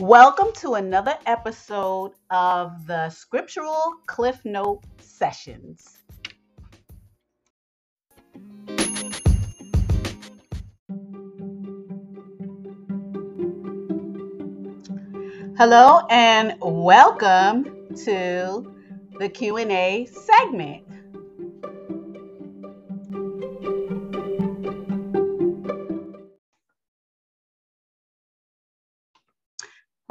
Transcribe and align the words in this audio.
Welcome 0.00 0.54
to 0.60 0.76
another 0.76 1.18
episode 1.26 2.12
of 2.30 2.86
the 2.86 3.10
Scriptural 3.10 3.96
Cliff 4.06 4.42
Note 4.46 4.82
Sessions. 4.98 5.98
Hello 15.58 16.06
and 16.08 16.54
welcome 16.62 17.64
to 18.06 18.74
the 19.18 19.28
Q&A 19.28 20.06
segment. 20.06 20.89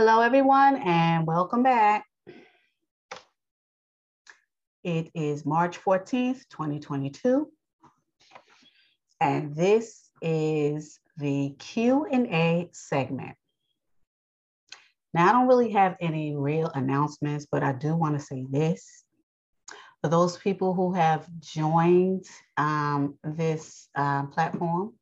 Hello, 0.09 0.22
everyone, 0.22 0.77
and 0.77 1.27
welcome 1.27 1.62
back. 1.62 2.04
It 4.84 5.12
is 5.13 5.45
March 5.45 5.80
14th, 5.80 6.49
2022, 6.49 7.48
and 9.22 9.55
this 9.55 10.09
is 10.20 10.99
the 11.18 11.54
Q&A 11.59 12.70
segment. 12.72 13.35
Now, 15.13 15.30
I 15.30 15.32
don't 15.32 15.48
really 15.48 15.70
have 15.73 15.95
any 16.02 16.35
real 16.35 16.71
announcements, 16.73 17.46
but 17.46 17.62
I 17.62 17.73
do 17.73 17.96
want 17.96 18.18
to 18.18 18.26
say 18.26 18.48
this. 18.49 19.04
For 20.02 20.10
those 20.10 20.38
people 20.38 20.73
who 20.73 20.91
have 20.94 21.27
joined 21.40 22.26
um, 22.57 23.13
this 23.23 23.90
uh, 23.94 24.26
platform 24.26 24.96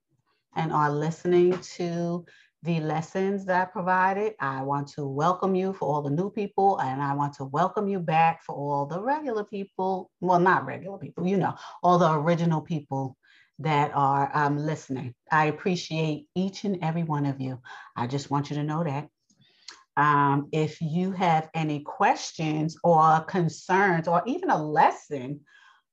and 0.57 0.73
are 0.73 0.91
listening 0.91 1.57
to 1.77 2.25
the 2.63 2.79
lessons 2.79 3.45
that 3.45 3.61
I 3.61 3.65
provided. 3.65 4.33
I 4.39 4.63
want 4.63 4.87
to 4.89 5.05
welcome 5.05 5.55
you 5.55 5.73
for 5.73 5.87
all 5.87 6.01
the 6.01 6.09
new 6.09 6.29
people, 6.29 6.79
and 6.79 7.01
I 7.01 7.13
want 7.13 7.33
to 7.35 7.45
welcome 7.45 7.87
you 7.87 7.99
back 7.99 8.43
for 8.43 8.55
all 8.55 8.85
the 8.85 9.01
regular 9.01 9.43
people. 9.43 10.09
Well, 10.21 10.39
not 10.39 10.65
regular 10.65 10.97
people, 10.97 11.27
you 11.27 11.37
know, 11.37 11.55
all 11.83 11.97
the 11.97 12.11
original 12.11 12.61
people 12.61 13.15
that 13.59 13.91
are 13.93 14.29
um, 14.33 14.57
listening. 14.57 15.13
I 15.31 15.45
appreciate 15.45 16.27
each 16.35 16.63
and 16.63 16.83
every 16.83 17.03
one 17.03 17.25
of 17.25 17.41
you. 17.41 17.59
I 17.95 18.07
just 18.07 18.29
want 18.29 18.49
you 18.49 18.55
to 18.57 18.63
know 18.63 18.83
that. 18.83 19.07
Um, 19.95 20.49
if 20.51 20.79
you 20.79 21.11
have 21.13 21.49
any 21.55 21.79
questions 21.79 22.77
or 22.83 23.21
concerns 23.21 24.07
or 24.07 24.21
even 24.27 24.51
a 24.51 24.63
lesson 24.63 25.41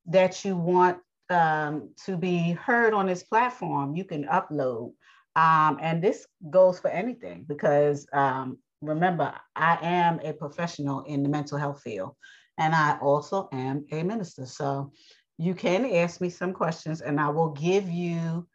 that 0.07 0.45
you 0.45 0.57
want 0.57 0.99
um, 1.31 1.95
to 2.05 2.19
be 2.19 2.53
heard 2.53 2.93
on 2.93 3.07
this 3.07 3.23
platform, 3.23 3.97
you 3.97 4.05
can 4.05 4.25
upload 4.25 4.93
um, 5.37 5.79
and 5.81 6.03
this 6.03 6.27
goes 6.51 6.79
for 6.79 6.89
anything 6.89 7.45
because 7.49 8.07
um, 8.13 8.59
remember, 8.81 9.35
I 9.57 9.79
am 9.83 10.21
a 10.23 10.33
professional 10.33 11.03
in 11.03 11.23
the 11.23 11.29
mental 11.29 11.59
health 11.59 11.83
field 11.83 12.15
and 12.59 12.75
I 12.75 12.99
also 13.01 13.49
am 13.53 13.85
a 13.91 14.03
minister. 14.03 14.47
So 14.47 14.93
you 15.39 15.55
can 15.55 15.85
ask 15.85 16.21
me 16.21 16.31
some 16.31 16.53
questions 16.53 17.01
and 17.01 17.19
I 17.19 17.31
will 17.31 17.51
give 17.51 17.89
you 17.89 18.47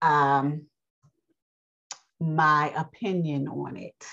um, 0.00 0.66
my 2.20 2.72
opinion 2.76 3.48
on 3.48 3.76
it. 3.76 4.04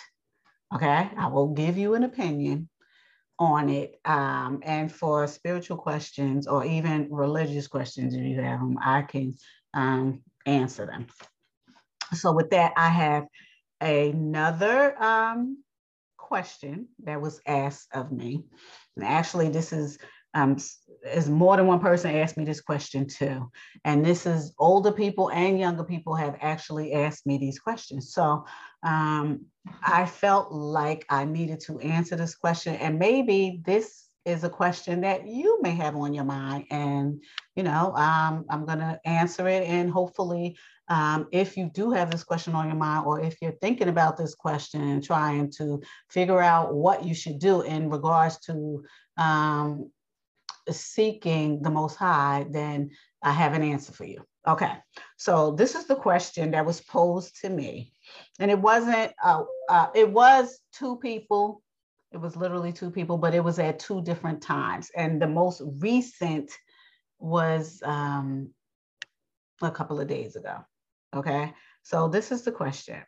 Okay, 0.75 1.09
I 1.17 1.27
will 1.27 1.49
give 1.49 1.77
you 1.77 1.93
an 1.93 2.03
opinion 2.03 2.67
on 3.39 3.69
it. 3.69 3.99
Um, 4.03 4.59
and 4.63 4.91
for 4.91 5.27
spiritual 5.27 5.77
questions 5.77 6.47
or 6.47 6.65
even 6.65 7.07
religious 7.11 7.67
questions, 7.67 8.13
if 8.15 8.21
you 8.21 8.41
have 8.41 8.59
them, 8.59 8.77
I 8.83 9.03
can 9.03 9.35
um, 9.73 10.21
answer 10.45 10.85
them. 10.85 11.07
So 12.13 12.31
with 12.31 12.49
that, 12.51 12.73
I 12.77 12.89
have 12.89 13.25
another 13.81 15.01
um, 15.01 15.63
question 16.17 16.87
that 17.03 17.21
was 17.21 17.41
asked 17.45 17.89
of 17.93 18.11
me. 18.11 18.43
And 18.95 19.05
actually, 19.05 19.49
this 19.49 19.73
is 19.73 19.97
um, 20.33 20.57
is 21.05 21.29
more 21.29 21.57
than 21.57 21.67
one 21.67 21.79
person 21.79 22.15
asked 22.15 22.37
me 22.37 22.45
this 22.45 22.61
question 22.61 23.07
too. 23.07 23.51
And 23.85 24.03
this 24.03 24.25
is 24.25 24.53
older 24.57 24.91
people 24.91 25.29
and 25.29 25.59
younger 25.59 25.83
people 25.83 26.15
have 26.15 26.37
actually 26.41 26.93
asked 26.93 27.25
me 27.25 27.37
these 27.37 27.59
questions. 27.59 28.13
So 28.13 28.45
um, 28.81 29.45
I 29.83 30.05
felt 30.05 30.51
like 30.51 31.05
I 31.09 31.25
needed 31.25 31.59
to 31.61 31.79
answer 31.79 32.15
this 32.15 32.35
question. 32.35 32.75
And 32.75 32.97
maybe 32.97 33.61
this 33.65 34.09
is 34.25 34.43
a 34.43 34.49
question 34.49 35.01
that 35.01 35.27
you 35.27 35.59
may 35.61 35.71
have 35.71 35.95
on 35.95 36.13
your 36.13 36.23
mind. 36.23 36.65
And, 36.71 37.21
you 37.55 37.63
know, 37.63 37.93
um, 37.95 38.45
I'm 38.49 38.65
going 38.65 38.79
to 38.79 38.99
answer 39.05 39.47
it 39.47 39.63
and 39.67 39.91
hopefully 39.91 40.57
um, 40.93 41.27
if 41.31 41.57
you 41.57 41.71
do 41.73 41.89
have 41.89 42.11
this 42.11 42.23
question 42.23 42.53
on 42.53 42.67
your 42.67 42.75
mind, 42.75 43.07
or 43.07 43.19
if 43.19 43.41
you're 43.41 43.57
thinking 43.63 43.87
about 43.87 44.15
this 44.15 44.35
question 44.35 44.79
and 44.79 45.03
trying 45.03 45.49
to 45.53 45.81
figure 46.11 46.39
out 46.39 46.75
what 46.75 47.03
you 47.03 47.15
should 47.15 47.39
do 47.39 47.61
in 47.61 47.89
regards 47.89 48.37
to 48.41 48.85
um, 49.17 49.89
seeking 50.69 51.63
the 51.63 51.71
Most 51.71 51.95
High, 51.95 52.45
then 52.47 52.91
I 53.23 53.31
have 53.31 53.53
an 53.53 53.63
answer 53.63 53.91
for 53.91 54.05
you. 54.05 54.23
Okay, 54.47 54.71
so 55.17 55.53
this 55.53 55.73
is 55.73 55.87
the 55.87 55.95
question 55.95 56.51
that 56.51 56.63
was 56.63 56.79
posed 56.81 57.41
to 57.41 57.49
me, 57.49 57.91
and 58.37 58.51
it 58.51 58.59
wasn't. 58.59 59.13
Uh, 59.23 59.45
uh, 59.69 59.87
it 59.95 60.11
was 60.11 60.59
two 60.73 60.97
people. 60.97 61.63
It 62.11 62.17
was 62.17 62.35
literally 62.35 62.71
two 62.71 62.91
people, 62.91 63.17
but 63.17 63.33
it 63.33 63.43
was 63.43 63.57
at 63.57 63.79
two 63.79 64.03
different 64.03 64.43
times, 64.43 64.91
and 64.95 65.19
the 65.19 65.27
most 65.27 65.63
recent 65.79 66.51
was 67.17 67.81
um, 67.83 68.51
a 69.63 69.71
couple 69.71 69.99
of 69.99 70.07
days 70.07 70.35
ago. 70.35 70.63
Okay, 71.13 71.53
so 71.83 72.07
this 72.07 72.31
is 72.31 72.41
the 72.43 72.51
question. 72.51 73.01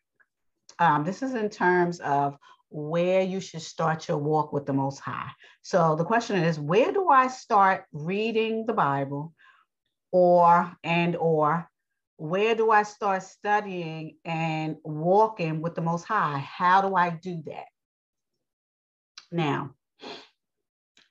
Um, 0.79 1.03
this 1.03 1.23
is 1.23 1.33
in 1.33 1.49
terms 1.49 1.99
of 1.99 2.37
where 2.69 3.21
you 3.21 3.39
should 3.39 3.61
start 3.61 4.07
your 4.07 4.17
walk 4.17 4.51
with 4.53 4.65
the 4.65 4.73
Most 4.73 4.99
High. 4.99 5.29
So 5.61 5.95
the 5.95 6.03
question 6.03 6.35
is, 6.37 6.59
where 6.59 6.91
do 6.91 7.09
I 7.09 7.27
start 7.27 7.85
reading 7.93 8.65
the 8.65 8.73
Bible, 8.73 9.33
or 10.11 10.71
and 10.83 11.15
or 11.15 11.69
where 12.17 12.55
do 12.55 12.71
I 12.71 12.83
start 12.83 13.23
studying 13.23 14.17
and 14.23 14.77
walking 14.83 15.61
with 15.61 15.75
the 15.75 15.81
Most 15.81 16.03
High? 16.03 16.37
How 16.37 16.81
do 16.81 16.95
I 16.95 17.09
do 17.09 17.41
that? 17.45 17.65
Now, 19.31 19.71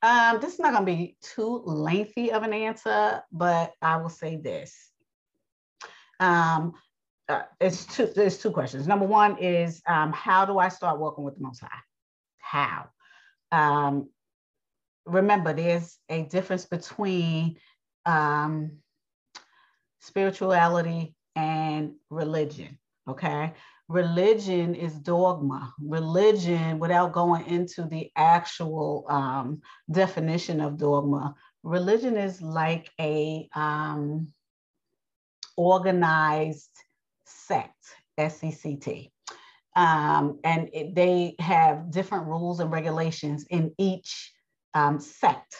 um, 0.02 0.38
this 0.40 0.54
is 0.54 0.60
not 0.60 0.72
going 0.72 0.86
to 0.86 0.92
be 0.92 1.16
too 1.22 1.62
lengthy 1.64 2.30
of 2.30 2.42
an 2.42 2.52
answer, 2.52 3.22
but 3.32 3.72
I 3.82 3.96
will 3.96 4.10
say 4.10 4.36
this. 4.36 4.90
Um, 6.20 6.74
uh, 7.28 7.42
it's 7.60 7.86
two 7.86 8.06
there's 8.14 8.38
two 8.38 8.50
questions. 8.50 8.86
Number 8.86 9.06
one 9.06 9.38
is 9.38 9.82
um, 9.86 10.12
how 10.12 10.44
do 10.44 10.58
i 10.58 10.68
start 10.68 11.00
working 11.00 11.24
with 11.24 11.36
the 11.36 11.42
most 11.42 11.60
high? 11.60 11.68
How? 12.38 12.88
Um, 13.52 14.10
remember 15.06 15.52
there's 15.52 15.98
a 16.08 16.22
difference 16.22 16.64
between 16.64 17.56
um, 18.06 18.78
spirituality 20.00 21.14
and 21.36 21.94
religion 22.10 22.78
okay? 23.08 23.52
Religion 23.88 24.74
is 24.74 24.94
dogma. 24.94 25.74
Religion 25.78 26.78
without 26.78 27.12
going 27.12 27.46
into 27.46 27.84
the 27.84 28.10
actual 28.16 29.04
um, 29.08 29.60
definition 29.90 30.60
of 30.60 30.78
dogma 30.78 31.34
religion 31.62 32.16
is 32.16 32.42
like 32.42 32.90
a 33.00 33.48
um, 33.54 34.28
organized 35.56 36.70
sect, 37.26 37.84
S-E-C-T. 38.18 39.10
Um, 39.76 40.38
and 40.44 40.68
it, 40.72 40.94
they 40.94 41.34
have 41.40 41.90
different 41.90 42.26
rules 42.26 42.60
and 42.60 42.70
regulations 42.70 43.44
in 43.50 43.72
each 43.78 44.32
um, 44.74 45.00
sect 45.00 45.56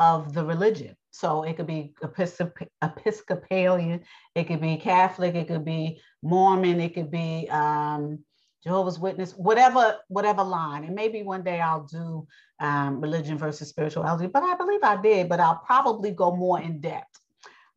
of 0.00 0.32
the 0.32 0.44
religion. 0.44 0.96
So 1.10 1.44
it 1.44 1.56
could 1.56 1.66
be 1.66 1.94
Episcop- 2.02 2.68
Episcopalian, 2.82 4.00
it 4.34 4.44
could 4.44 4.60
be 4.60 4.76
Catholic, 4.76 5.34
it 5.34 5.46
could 5.46 5.64
be 5.64 6.00
Mormon, 6.22 6.80
it 6.80 6.94
could 6.94 7.10
be 7.10 7.48
um, 7.50 8.18
Jehovah's 8.64 8.98
Witness, 8.98 9.32
whatever 9.32 9.98
whatever 10.08 10.42
line. 10.42 10.84
And 10.84 10.94
maybe 10.94 11.22
one 11.22 11.44
day 11.44 11.60
I'll 11.60 11.86
do 11.86 12.26
um, 12.60 13.00
religion 13.00 13.38
versus 13.38 13.68
spirituality, 13.68 14.26
but 14.26 14.42
I 14.42 14.56
believe 14.56 14.80
I 14.82 15.00
did. 15.00 15.28
But 15.28 15.40
I'll 15.40 15.62
probably 15.64 16.10
go 16.10 16.34
more 16.34 16.60
in 16.60 16.80
depth 16.80 17.20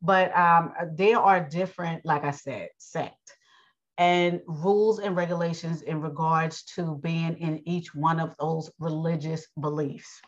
but 0.02 0.36
um, 0.36 0.72
there 0.94 1.18
are 1.18 1.40
different, 1.40 2.04
like 2.04 2.24
I 2.24 2.30
said, 2.30 2.68
sect 2.78 3.36
and 3.98 4.40
rules 4.46 5.00
and 5.00 5.16
regulations 5.16 5.82
in 5.82 6.00
regards 6.00 6.62
to 6.62 6.96
being 7.02 7.36
in 7.38 7.60
each 7.68 7.94
one 7.94 8.20
of 8.20 8.34
those 8.38 8.70
religious 8.78 9.46
beliefs. 9.60 10.20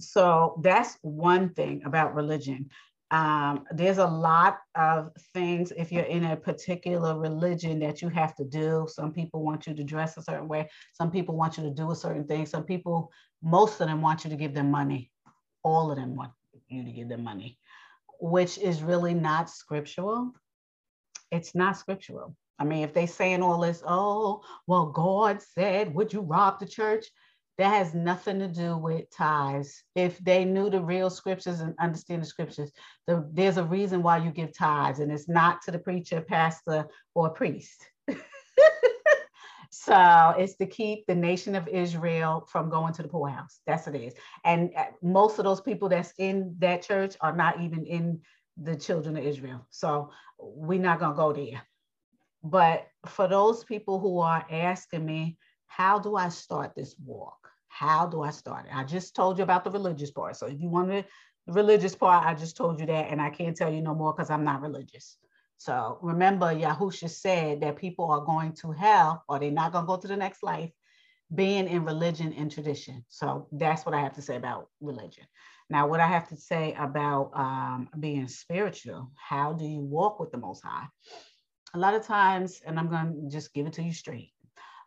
So 0.00 0.60
that's 0.62 0.96
one 1.02 1.50
thing 1.50 1.82
about 1.84 2.14
religion. 2.14 2.68
Um, 3.10 3.64
there's 3.72 3.98
a 3.98 4.06
lot 4.06 4.58
of 4.76 5.10
things 5.34 5.72
if 5.76 5.92
you're 5.92 6.04
in 6.04 6.24
a 6.24 6.36
particular 6.36 7.18
religion 7.18 7.80
that 7.80 8.02
you 8.02 8.08
have 8.08 8.34
to 8.36 8.44
do. 8.44 8.86
Some 8.88 9.12
people 9.12 9.42
want 9.42 9.66
you 9.66 9.74
to 9.74 9.84
dress 9.84 10.16
a 10.16 10.22
certain 10.22 10.48
way. 10.48 10.68
Some 10.92 11.10
people 11.10 11.36
want 11.36 11.56
you 11.56 11.64
to 11.64 11.70
do 11.70 11.90
a 11.90 11.96
certain 11.96 12.24
thing. 12.24 12.46
Some 12.46 12.64
people, 12.64 13.10
most 13.42 13.80
of 13.80 13.88
them 13.88 14.00
want 14.00 14.24
you 14.24 14.30
to 14.30 14.36
give 14.36 14.54
them 14.54 14.70
money. 14.70 15.10
All 15.64 15.90
of 15.90 15.96
them 15.96 16.14
want 16.16 16.32
you 16.74 16.84
to 16.84 16.92
give 16.92 17.08
them 17.08 17.24
money 17.24 17.58
which 18.20 18.58
is 18.58 18.82
really 18.82 19.14
not 19.14 19.50
scriptural. 19.50 20.32
It's 21.30 21.54
not 21.54 21.76
scriptural. 21.76 22.36
I 22.58 22.64
mean, 22.64 22.84
if 22.84 22.94
they 22.94 23.06
saying 23.06 23.42
all 23.42 23.60
this, 23.60 23.82
oh, 23.86 24.42
well, 24.66 24.86
God 24.86 25.42
said, 25.42 25.94
would 25.94 26.12
you 26.12 26.20
rob 26.20 26.60
the 26.60 26.66
church? 26.66 27.06
That 27.58 27.68
has 27.68 27.94
nothing 27.94 28.40
to 28.40 28.48
do 28.48 28.76
with 28.76 29.10
tithes. 29.16 29.82
If 29.94 30.18
they 30.18 30.44
knew 30.44 30.70
the 30.70 30.80
real 30.80 31.08
scriptures 31.08 31.60
and 31.60 31.74
understand 31.78 32.22
the 32.22 32.26
scriptures, 32.26 32.72
the, 33.06 33.28
there's 33.32 33.58
a 33.58 33.64
reason 33.64 34.02
why 34.02 34.18
you 34.18 34.30
give 34.30 34.56
tithes, 34.56 34.98
and 34.98 35.12
it's 35.12 35.28
not 35.28 35.62
to 35.62 35.70
the 35.70 35.78
preacher, 35.78 36.20
pastor, 36.20 36.86
or 37.14 37.30
priest. 37.30 37.86
so 39.74 40.34
it's 40.38 40.54
to 40.56 40.66
keep 40.66 41.06
the 41.06 41.14
nation 41.14 41.54
of 41.54 41.66
Israel 41.68 42.46
from 42.50 42.70
going 42.70 42.92
to 42.94 43.02
the 43.02 43.08
poorhouse. 43.08 43.60
That's 43.66 43.86
what 43.86 43.96
it 43.96 44.02
is. 44.02 44.14
And 44.44 44.70
uh, 44.76 44.86
most 45.02 45.38
of 45.38 45.44
those 45.44 45.60
people 45.60 45.88
that's 45.88 46.14
in 46.18 46.54
that 46.60 46.82
church 46.82 47.16
are 47.20 47.34
not 47.34 47.60
even 47.60 47.84
in 47.84 48.20
the 48.56 48.76
children 48.76 49.16
of 49.16 49.24
Israel. 49.24 49.66
So 49.70 50.10
we're 50.38 50.80
not 50.80 51.00
going 51.00 51.12
to 51.12 51.16
go 51.16 51.32
there. 51.32 51.62
But 52.42 52.86
for 53.06 53.26
those 53.26 53.64
people 53.64 53.98
who 53.98 54.20
are 54.20 54.46
asking 54.50 55.04
me, 55.04 55.38
how 55.66 55.98
do 55.98 56.14
I 56.14 56.28
start 56.28 56.74
this 56.76 56.94
walk? 57.04 57.50
How 57.68 58.06
do 58.06 58.22
I 58.22 58.30
start 58.30 58.66
it? 58.66 58.76
I 58.76 58.84
just 58.84 59.16
told 59.16 59.38
you 59.38 59.44
about 59.44 59.64
the 59.64 59.70
religious 59.70 60.10
part. 60.10 60.36
So 60.36 60.46
if 60.46 60.60
you 60.60 60.68
want 60.68 60.88
the 60.88 61.04
religious 61.48 61.96
part, 61.96 62.24
I 62.24 62.34
just 62.34 62.56
told 62.56 62.78
you 62.78 62.86
that, 62.86 63.10
and 63.10 63.20
I 63.20 63.30
can't 63.30 63.56
tell 63.56 63.72
you 63.72 63.80
no 63.80 63.94
more 63.94 64.12
because 64.12 64.30
I'm 64.30 64.44
not 64.44 64.62
religious. 64.62 65.16
So 65.58 65.98
remember, 66.02 66.46
Yahusha 66.46 67.08
said 67.08 67.60
that 67.62 67.76
people 67.76 68.10
are 68.10 68.24
going 68.24 68.52
to 68.54 68.72
hell 68.72 69.24
or 69.28 69.38
they're 69.38 69.50
not 69.50 69.72
going 69.72 69.84
to 69.84 69.88
go 69.88 69.96
to 69.96 70.08
the 70.08 70.16
next 70.16 70.42
life 70.42 70.70
being 71.34 71.68
in 71.68 71.84
religion 71.84 72.32
and 72.34 72.50
tradition. 72.50 73.04
So 73.08 73.48
that's 73.52 73.86
what 73.86 73.94
I 73.94 74.00
have 74.00 74.14
to 74.14 74.22
say 74.22 74.36
about 74.36 74.68
religion. 74.80 75.24
Now, 75.70 75.86
what 75.86 76.00
I 76.00 76.06
have 76.06 76.28
to 76.28 76.36
say 76.36 76.74
about 76.78 77.30
um, 77.34 77.88
being 77.98 78.28
spiritual, 78.28 79.10
how 79.16 79.54
do 79.54 79.64
you 79.64 79.80
walk 79.80 80.20
with 80.20 80.30
the 80.30 80.38
Most 80.38 80.62
High? 80.62 80.86
A 81.74 81.78
lot 81.78 81.94
of 81.94 82.04
times, 82.04 82.60
and 82.66 82.78
I'm 82.78 82.90
going 82.90 83.24
to 83.24 83.30
just 83.30 83.54
give 83.54 83.66
it 83.66 83.72
to 83.74 83.82
you 83.82 83.92
straight. 83.92 84.32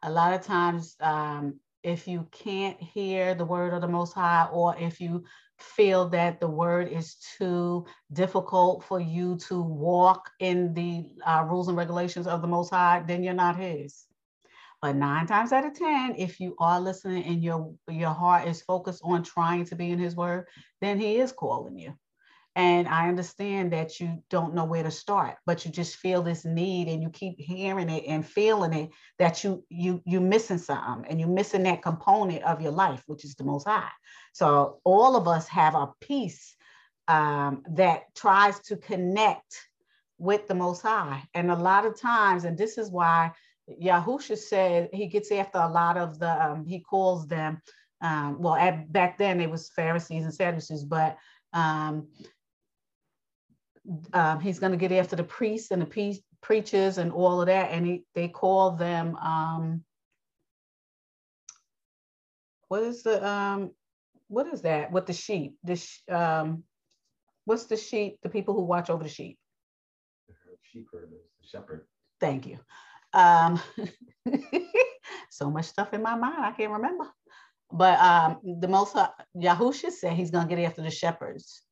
A 0.04 0.12
lot 0.12 0.34
of 0.34 0.42
times, 0.42 0.96
um, 1.02 1.60
if 1.84 2.08
you 2.08 2.28
can't 2.32 2.80
hear 2.80 3.34
the 3.34 3.46
word 3.46 3.74
of 3.74 3.82
the 3.82 3.88
Most 3.88 4.14
High, 4.14 4.48
or 4.52 4.76
if 4.78 5.02
you 5.02 5.24
feel 5.60 6.10
that 6.10 6.40
the 6.40 6.50
word 6.50 6.88
is 6.90 7.16
too 7.38 7.86
difficult 8.14 8.84
for 8.84 9.00
you 9.00 9.38
to 9.48 9.62
walk 9.62 10.30
in 10.40 10.74
the 10.74 11.06
uh, 11.26 11.46
rules 11.48 11.68
and 11.68 11.78
regulations 11.78 12.28
of 12.28 12.42
the 12.42 12.48
Most 12.48 12.70
High, 12.70 13.04
then 13.06 13.24
you're 13.24 13.34
not 13.34 13.58
His. 13.58 14.06
But 14.82 14.96
nine 14.96 15.26
times 15.26 15.52
out 15.52 15.66
of 15.66 15.74
10, 15.74 16.16
if 16.18 16.40
you 16.40 16.56
are 16.60 16.80
listening 16.80 17.24
and 17.26 17.44
your, 17.44 17.74
your 17.90 18.14
heart 18.14 18.48
is 18.48 18.62
focused 18.62 19.02
on 19.04 19.24
trying 19.24 19.66
to 19.66 19.76
be 19.76 19.90
in 19.90 19.98
his 19.98 20.16
word, 20.16 20.46
then 20.82 21.00
he 21.00 21.18
is 21.18 21.32
calling 21.32 21.80
you. 21.80 21.98
And 22.58 22.88
I 22.88 23.08
understand 23.08 23.72
that 23.74 24.00
you 24.00 24.24
don't 24.32 24.56
know 24.56 24.66
where 24.66 24.82
to 24.82 24.90
start, 24.90 25.36
but 25.46 25.64
you 25.64 25.72
just 25.72 25.98
feel 25.98 26.24
this 26.24 26.44
need 26.44 26.88
and 26.88 27.04
you 27.04 27.12
keep 27.12 27.40
hearing 27.40 27.88
it 27.88 28.04
and 28.08 28.26
feeling 28.26 28.74
it 28.74 28.90
that 29.20 29.44
you 29.44 29.64
you 29.70 30.02
you're 30.06 30.22
missing 30.22 30.58
something 30.58 31.06
and 31.08 31.20
you're 31.20 31.30
missing 31.30 31.62
that 31.64 31.84
component 31.84 32.42
of 32.42 32.60
your 32.60 32.72
life, 32.72 33.04
which 33.06 33.24
is 33.24 33.36
the 33.36 33.44
most 33.44 33.68
high. 33.68 33.92
So 34.34 34.80
all 34.84 35.16
of 35.16 35.28
us 35.28 35.48
have 35.50 35.76
a 35.76 35.92
piece 36.02 36.56
um, 37.08 37.62
that 37.76 38.06
tries 38.16 38.60
to 38.62 38.76
connect 38.76 39.68
with 40.18 40.48
the 40.48 40.56
most 40.56 40.82
high. 40.82 41.22
And 41.36 41.52
a 41.52 41.56
lot 41.56 41.86
of 41.86 42.02
times, 42.02 42.44
and 42.44 42.58
this 42.58 42.80
is 42.80 42.90
why 42.90 43.34
Yahusha 43.70 44.36
said 44.36 44.90
he 44.92 45.06
gets 45.06 45.32
after 45.32 45.60
a 45.60 45.70
lot 45.70 45.96
of 45.96 46.18
the, 46.18 46.44
um, 46.44 46.66
he 46.66 46.80
calls 46.80 47.28
them, 47.28 47.62
um, 48.02 48.42
well, 48.42 48.56
at, 48.56 48.92
back 48.92 49.20
then 49.20 49.40
it 49.42 49.52
was 49.52 49.70
Pharisees 49.70 50.24
and 50.24 50.34
Sadducees, 50.34 50.84
but 50.84 51.18
um, 51.54 52.08
um, 54.14 54.40
he's 54.40 54.60
going 54.60 54.72
to 54.72 54.78
get 54.78 54.92
after 54.92 55.16
the 55.16 55.24
priests 55.24 55.72
and 55.72 55.82
the 55.82 56.22
preachers 56.42 56.98
and 56.98 57.12
all 57.12 57.42
of 57.42 57.48
that. 57.48 57.72
And 57.72 57.86
he, 57.86 58.04
they 58.16 58.28
call 58.28 58.72
them, 58.72 59.16
um, 59.16 59.84
what 62.68 62.84
is 62.84 63.04
the, 63.04 63.26
um, 63.26 63.72
what 64.28 64.48
is 64.48 64.62
that 64.64 64.92
with 64.92 65.06
the 65.06 65.14
sheep? 65.14 65.58
The 65.64 65.78
sh- 65.78 66.02
um, 66.10 66.64
what's 67.46 67.66
the 67.66 67.78
sheep? 67.78 68.20
The 68.24 68.30
people 68.30 68.54
who 68.54 68.64
watch 68.64 68.90
over 68.90 69.04
the 69.04 69.10
sheep. 69.10 69.38
Sheep 70.64 70.88
herders, 70.92 71.30
the 71.42 71.48
shepherd. 71.48 71.88
Thank 72.20 72.46
you. 72.46 72.60
Um, 73.14 73.62
so 75.32 75.50
much 75.50 75.66
stuff 75.66 75.94
in 75.94 76.02
my 76.02 76.16
mind, 76.16 76.44
I 76.44 76.52
can't 76.52 76.74
remember. 76.74 77.06
But 77.72 78.00
um, 78.00 78.40
the 78.60 78.68
most 78.68 78.96
Yahusha 79.36 79.92
said 79.92 80.14
he's 80.14 80.32
going 80.32 80.48
to 80.48 80.56
get 80.56 80.64
after 80.64 80.82
the 80.82 80.90
shepherds 80.90 81.64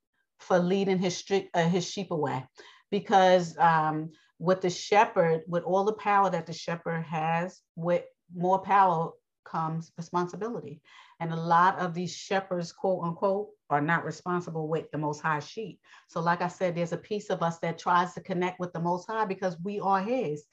for 0.47 0.59
leading 0.59 0.99
his, 0.99 1.23
uh, 1.53 1.67
his 1.67 1.89
sheep 1.89 2.11
away. 2.11 2.45
Because 2.91 3.57
um, 3.57 4.11
with 4.39 4.61
the 4.61 4.69
shepherd, 4.69 5.41
with 5.47 5.63
all 5.63 5.83
the 5.83 5.93
power 5.93 6.29
that 6.29 6.45
the 6.45 6.53
shepherd 6.53 7.01
has, 7.03 7.61
with 7.75 8.03
more 8.35 8.59
power 8.59 9.11
comes 9.43 9.91
responsibility. 9.97 10.81
And 11.19 11.31
a 11.31 11.35
lot 11.35 11.79
of 11.79 11.93
these 11.93 12.15
shepherds, 12.15 12.71
quote 12.71 13.03
unquote, 13.03 13.49
are 13.69 13.81
not 13.81 14.05
responsible 14.05 14.67
with 14.67 14.91
the 14.91 14.97
most 14.97 15.21
high 15.21 15.39
sheep. 15.39 15.79
So, 16.07 16.19
like 16.19 16.41
I 16.41 16.47
said, 16.47 16.75
there's 16.75 16.93
a 16.93 16.97
piece 16.97 17.29
of 17.29 17.41
us 17.41 17.59
that 17.59 17.77
tries 17.77 18.13
to 18.13 18.21
connect 18.21 18.59
with 18.59 18.73
the 18.73 18.79
most 18.79 19.07
high 19.07 19.25
because 19.25 19.57
we 19.63 19.79
are 19.79 20.01
his 20.01 20.45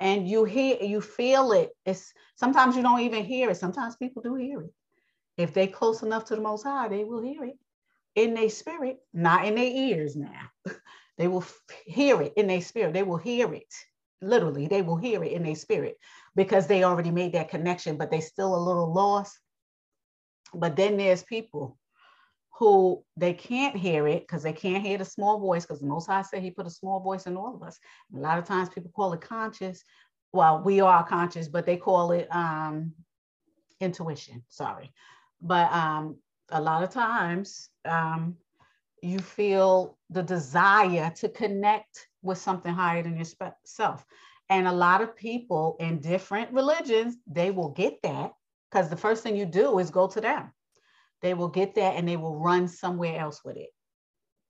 and 0.00 0.26
you 0.26 0.44
hear 0.44 0.76
you 0.80 1.00
feel 1.00 1.52
it 1.52 1.70
it's 1.84 2.12
sometimes 2.34 2.74
you 2.74 2.82
don't 2.82 3.00
even 3.00 3.24
hear 3.24 3.50
it 3.50 3.56
sometimes 3.56 3.96
people 3.96 4.22
do 4.22 4.34
hear 4.34 4.62
it 4.62 4.72
if 5.36 5.54
they 5.54 5.66
close 5.66 6.02
enough 6.02 6.24
to 6.24 6.34
the 6.34 6.40
most 6.40 6.64
high 6.64 6.88
they 6.88 7.04
will 7.04 7.22
hear 7.22 7.44
it 7.44 7.56
in 8.14 8.34
their 8.34 8.50
spirit 8.50 8.98
not 9.12 9.44
in 9.46 9.54
their 9.54 9.64
ears 9.64 10.16
now. 10.16 10.50
They 11.18 11.28
will 11.28 11.44
hear 11.84 12.22
it 12.22 12.32
in 12.38 12.46
their 12.46 12.62
spirit. 12.62 12.94
They 12.94 13.02
will 13.02 13.18
hear 13.18 13.52
it. 13.52 13.74
Literally 14.22 14.68
they 14.68 14.80
will 14.80 14.96
hear 14.96 15.22
it 15.22 15.32
in 15.32 15.42
their 15.42 15.54
spirit 15.54 15.98
because 16.34 16.66
they 16.66 16.82
already 16.82 17.10
made 17.10 17.34
that 17.34 17.50
connection 17.50 17.98
but 17.98 18.10
they 18.10 18.20
still 18.20 18.54
a 18.54 18.66
little 18.66 18.90
lost. 18.90 19.38
But 20.54 20.76
then 20.76 20.96
there's 20.96 21.22
people 21.22 21.76
who 22.58 23.04
they 23.18 23.34
can't 23.34 23.76
hear 23.76 24.06
it 24.08 24.20
because 24.20 24.42
they 24.42 24.54
can't 24.54 24.82
hear 24.82 24.96
the 24.96 25.04
small 25.04 25.38
voice 25.38 25.66
because 25.66 25.80
the 25.80 25.86
most 25.86 26.06
high 26.06 26.22
said 26.22 26.42
he 26.42 26.50
put 26.50 26.66
a 26.66 26.70
small 26.70 27.00
voice 27.00 27.26
in 27.26 27.36
all 27.36 27.54
of 27.54 27.62
us. 27.62 27.78
A 28.14 28.18
lot 28.18 28.38
of 28.38 28.46
times 28.46 28.70
people 28.70 28.90
call 28.96 29.12
it 29.12 29.20
conscious. 29.20 29.84
Well 30.32 30.62
we 30.64 30.80
are 30.80 31.04
conscious 31.06 31.48
but 31.48 31.66
they 31.66 31.76
call 31.76 32.12
it 32.12 32.34
um, 32.34 32.92
intuition. 33.78 34.42
Sorry. 34.48 34.90
But 35.42 35.70
um, 35.70 36.16
a 36.52 36.60
lot 36.60 36.82
of 36.82 36.90
times 36.90 37.68
um, 37.84 38.36
you 39.02 39.18
feel 39.18 39.98
the 40.10 40.22
desire 40.22 41.12
to 41.16 41.28
connect 41.28 42.08
with 42.22 42.38
something 42.38 42.72
higher 42.72 43.02
than 43.02 43.16
yourself 43.16 44.04
and 44.48 44.66
a 44.66 44.72
lot 44.72 45.00
of 45.00 45.16
people 45.16 45.76
in 45.80 46.00
different 46.00 46.52
religions 46.52 47.16
they 47.26 47.50
will 47.50 47.70
get 47.70 48.00
that 48.02 48.32
because 48.70 48.88
the 48.88 48.96
first 48.96 49.22
thing 49.22 49.36
you 49.36 49.46
do 49.46 49.78
is 49.78 49.90
go 49.90 50.06
to 50.06 50.20
them 50.20 50.52
they 51.22 51.34
will 51.34 51.48
get 51.48 51.74
that 51.74 51.96
and 51.96 52.08
they 52.08 52.16
will 52.16 52.38
run 52.38 52.68
somewhere 52.68 53.18
else 53.18 53.44
with 53.44 53.56
it. 53.56 53.70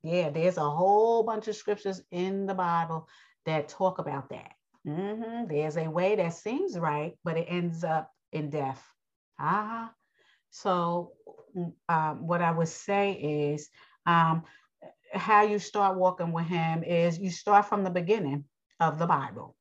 Yeah, 0.02 0.30
there's 0.30 0.56
a 0.56 0.70
whole 0.70 1.22
bunch 1.22 1.48
of 1.48 1.56
scriptures 1.56 2.02
in 2.10 2.46
the 2.46 2.54
Bible 2.54 3.08
that 3.44 3.68
talk 3.68 3.98
about 3.98 4.30
that. 4.30 4.52
Mm-hmm. 4.86 5.48
There's 5.48 5.76
a 5.76 5.90
way 5.90 6.16
that 6.16 6.32
seems 6.32 6.78
right, 6.78 7.14
but 7.24 7.36
it 7.36 7.46
ends 7.48 7.84
up 7.84 8.10
in 8.32 8.50
death. 8.50 8.82
Ah, 9.38 9.92
so 10.50 11.12
mm, 11.56 11.72
um, 11.88 12.26
what 12.26 12.42
I 12.42 12.50
would 12.50 12.68
say 12.68 13.12
is 13.12 13.68
um, 14.06 14.44
how 15.12 15.42
you 15.42 15.58
start 15.58 15.98
walking 15.98 16.32
with 16.32 16.46
Him 16.46 16.82
is 16.82 17.18
you 17.18 17.30
start 17.30 17.66
from 17.66 17.84
the 17.84 17.90
beginning 17.90 18.44
of 18.80 18.98
the 18.98 19.06
Bible, 19.06 19.56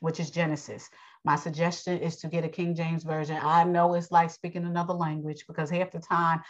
which 0.00 0.20
is 0.20 0.30
Genesis. 0.30 0.88
My 1.24 1.36
suggestion 1.36 1.98
is 1.98 2.16
to 2.18 2.28
get 2.28 2.44
a 2.44 2.48
King 2.48 2.74
James 2.74 3.04
version. 3.04 3.38
I 3.40 3.64
know 3.64 3.94
it's 3.94 4.10
like 4.10 4.30
speaking 4.30 4.64
another 4.64 4.94
language 4.94 5.44
because 5.46 5.70
half 5.70 5.92
the 5.92 6.00
time, 6.00 6.42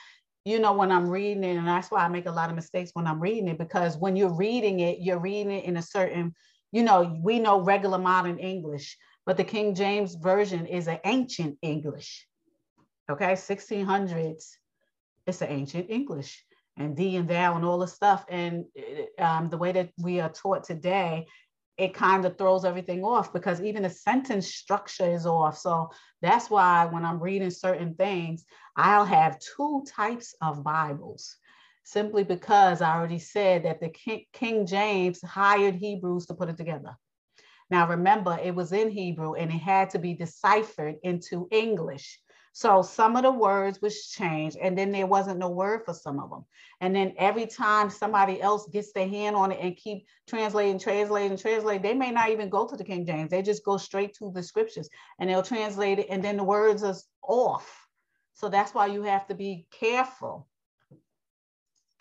you 0.44 0.58
know, 0.58 0.72
when 0.72 0.90
I'm 0.90 1.08
reading 1.08 1.44
it, 1.44 1.56
and 1.56 1.68
that's 1.68 1.90
why 1.90 2.04
I 2.04 2.08
make 2.08 2.26
a 2.26 2.32
lot 2.32 2.50
of 2.50 2.56
mistakes 2.56 2.90
when 2.94 3.06
I'm 3.06 3.20
reading 3.20 3.48
it, 3.48 3.58
because 3.58 3.96
when 3.96 4.16
you're 4.16 4.34
reading 4.34 4.80
it, 4.80 4.98
you're 5.00 5.20
reading 5.20 5.52
it 5.52 5.64
in 5.64 5.76
a 5.76 5.82
certain, 5.82 6.34
you 6.72 6.82
know, 6.82 7.18
we 7.22 7.38
know 7.38 7.60
regular 7.60 7.98
modern 7.98 8.38
English, 8.38 8.96
but 9.24 9.36
the 9.36 9.44
King 9.44 9.74
James 9.74 10.14
version 10.16 10.66
is 10.66 10.88
an 10.88 10.98
ancient 11.04 11.58
English. 11.62 12.26
Okay, 13.10 13.32
1600s, 13.32 14.44
it's 15.26 15.42
an 15.42 15.48
ancient 15.48 15.90
English 15.90 16.44
and 16.76 16.96
thee 16.96 17.16
and 17.16 17.28
thou 17.28 17.56
and 17.56 17.64
all 17.64 17.78
the 17.78 17.86
stuff. 17.86 18.24
And 18.28 18.64
um, 19.18 19.50
the 19.50 19.58
way 19.58 19.72
that 19.72 19.90
we 19.98 20.20
are 20.20 20.30
taught 20.30 20.64
today 20.64 21.26
it 21.78 21.94
kind 21.94 22.24
of 22.24 22.36
throws 22.36 22.64
everything 22.64 23.02
off 23.02 23.32
because 23.32 23.60
even 23.60 23.82
the 23.82 23.90
sentence 23.90 24.54
structure 24.54 25.10
is 25.10 25.26
off. 25.26 25.58
So 25.58 25.90
that's 26.20 26.50
why 26.50 26.84
when 26.86 27.04
I'm 27.04 27.20
reading 27.20 27.50
certain 27.50 27.94
things, 27.94 28.44
I'll 28.76 29.06
have 29.06 29.40
two 29.56 29.84
types 29.88 30.34
of 30.40 30.62
Bibles 30.62 31.36
simply 31.84 32.24
because 32.24 32.82
I 32.82 32.94
already 32.94 33.18
said 33.18 33.64
that 33.64 33.80
the 33.80 33.88
King 34.32 34.66
James 34.66 35.20
hired 35.22 35.74
Hebrews 35.74 36.26
to 36.26 36.34
put 36.34 36.48
it 36.48 36.56
together. 36.56 36.96
Now, 37.70 37.88
remember, 37.88 38.38
it 38.40 38.54
was 38.54 38.72
in 38.72 38.90
Hebrew 38.90 39.34
and 39.34 39.50
it 39.50 39.58
had 39.58 39.90
to 39.90 39.98
be 39.98 40.14
deciphered 40.14 40.96
into 41.02 41.48
English. 41.50 42.20
So 42.54 42.82
some 42.82 43.16
of 43.16 43.22
the 43.22 43.32
words 43.32 43.80
was 43.80 44.08
changed, 44.08 44.58
and 44.58 44.76
then 44.76 44.92
there 44.92 45.06
wasn't 45.06 45.38
no 45.38 45.48
word 45.48 45.86
for 45.86 45.94
some 45.94 46.20
of 46.20 46.28
them. 46.28 46.44
And 46.82 46.94
then 46.94 47.14
every 47.16 47.46
time 47.46 47.88
somebody 47.88 48.42
else 48.42 48.68
gets 48.68 48.92
their 48.92 49.08
hand 49.08 49.36
on 49.36 49.52
it 49.52 49.58
and 49.60 49.74
keep 49.74 50.06
translating, 50.28 50.78
translating, 50.78 51.38
translating, 51.38 51.80
they 51.80 51.94
may 51.94 52.10
not 52.10 52.28
even 52.28 52.50
go 52.50 52.66
to 52.66 52.76
the 52.76 52.84
King 52.84 53.06
James. 53.06 53.30
They 53.30 53.40
just 53.40 53.64
go 53.64 53.78
straight 53.78 54.12
to 54.16 54.30
the 54.34 54.42
scriptures 54.42 54.90
and 55.18 55.30
they'll 55.30 55.42
translate 55.42 55.98
it, 55.98 56.08
and 56.10 56.22
then 56.22 56.36
the 56.36 56.44
words 56.44 56.82
is 56.82 57.06
off. 57.22 57.88
So 58.34 58.50
that's 58.50 58.74
why 58.74 58.86
you 58.86 59.02
have 59.04 59.26
to 59.28 59.34
be 59.34 59.66
careful. 59.70 60.46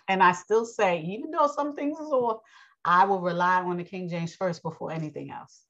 And 0.10 0.22
I 0.22 0.34
still 0.34 0.66
say, 0.66 1.00
even 1.02 1.32
though 1.32 1.48
some 1.48 1.76
things 1.76 1.98
is 1.98 2.12
off, 2.12 2.42
I 2.84 3.06
will 3.06 3.22
rely 3.22 3.62
on 3.62 3.78
the 3.78 3.86
King 3.86 4.10
James 4.10 4.36
first 4.36 4.64
before 4.64 4.92
anything 4.92 5.32
else. 5.32 5.64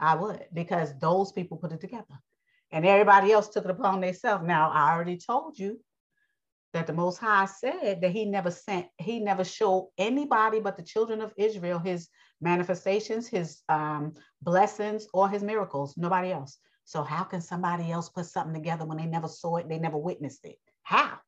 I 0.00 0.16
would, 0.16 0.46
because 0.52 0.98
those 0.98 1.30
people 1.30 1.58
put 1.58 1.70
it 1.70 1.80
together 1.80 2.18
and 2.72 2.86
everybody 2.86 3.32
else 3.32 3.48
took 3.48 3.64
it 3.64 3.70
upon 3.70 4.00
themselves. 4.00 4.44
Now, 4.44 4.70
I 4.70 4.92
already 4.92 5.18
told 5.18 5.58
you 5.58 5.80
that 6.72 6.86
the 6.86 6.92
Most 6.92 7.18
High 7.18 7.46
said 7.46 8.00
that 8.00 8.10
He 8.10 8.26
never 8.26 8.50
sent, 8.50 8.86
He 8.98 9.20
never 9.20 9.44
showed 9.44 9.90
anybody 9.98 10.60
but 10.60 10.76
the 10.76 10.82
children 10.82 11.20
of 11.20 11.32
Israel 11.36 11.78
His 11.78 12.08
manifestations, 12.40 13.28
His 13.28 13.62
um, 13.68 14.14
blessings, 14.42 15.06
or 15.12 15.28
His 15.28 15.42
miracles. 15.42 15.94
Nobody 15.96 16.32
else. 16.32 16.58
So, 16.84 17.02
how 17.02 17.24
can 17.24 17.40
somebody 17.40 17.90
else 17.90 18.08
put 18.08 18.26
something 18.26 18.54
together 18.54 18.84
when 18.84 18.98
they 18.98 19.06
never 19.06 19.28
saw 19.28 19.56
it, 19.56 19.68
they 19.68 19.78
never 19.78 19.98
witnessed 19.98 20.44
it? 20.44 20.58
How? 20.82 21.18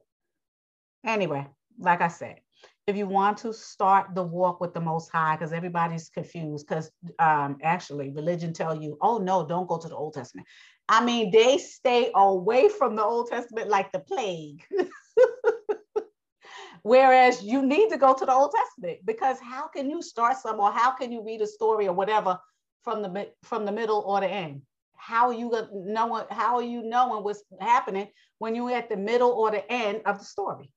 Anyway, 1.04 1.47
like 1.78 2.00
I 2.00 2.08
said, 2.08 2.40
if 2.87 2.97
you 2.97 3.06
want 3.06 3.38
to 3.38 3.52
start 3.52 4.14
the 4.14 4.23
walk 4.23 4.61
with 4.61 4.75
the 4.75 4.80
most 4.80 5.11
high 5.11 5.37
because 5.37 5.52
everybody's 5.52 6.08
confused 6.08 6.66
because 6.66 6.90
um, 7.18 7.58
actually 7.62 8.11
religion 8.11 8.52
tell 8.52 8.75
you 8.75 8.97
oh 9.02 9.18
no 9.18 9.47
don't 9.47 9.68
go 9.68 9.78
to 9.78 9.88
the 9.88 9.94
old 9.94 10.14
testament 10.14 10.47
I 10.88 11.04
mean, 11.04 11.30
they 11.30 11.58
stay 11.58 12.11
away 12.14 12.70
from 12.70 12.97
the 12.97 13.04
Old 13.04 13.28
Testament 13.28 13.68
like 13.68 13.92
the 13.92 14.00
plague. 14.00 14.64
Whereas 16.82 17.42
you 17.42 17.62
need 17.62 17.90
to 17.90 17.99
go 17.99 18.14
to 18.14 18.25
the 18.25 18.32
Old 18.32 18.54
Testament 18.54 19.00
because 19.04 19.38
how 19.40 19.68
can 19.68 19.90
you 19.90 20.00
start 20.00 20.38
some 20.38 20.58
or 20.58 20.73
how 20.73 20.92
can 20.92 21.12
you 21.12 21.23
read 21.23 21.42
a 21.42 21.47
story 21.47 21.87
or 21.87 21.92
whatever 21.92 22.38
from 22.85 23.02
the 23.02 23.30
from 23.42 23.66
the 23.66 23.73
middle 23.73 24.02
or 24.06 24.20
the 24.20 24.28
end? 24.28 24.62
How 24.97 25.26
are 25.28 25.35
you 25.35 25.50
know 25.73 26.26
how 26.30 26.56
are 26.56 26.62
you 26.62 26.82
knowing 26.82 27.23
what's 27.23 27.42
happening 27.61 28.08
when 28.38 28.54
you're 28.54 28.70
at 28.70 28.88
the 28.88 28.97
middle 28.97 29.30
or 29.30 29.50
the 29.50 29.70
end 29.70 30.02
of 30.06 30.18
the 30.18 30.25
story? 30.25 30.70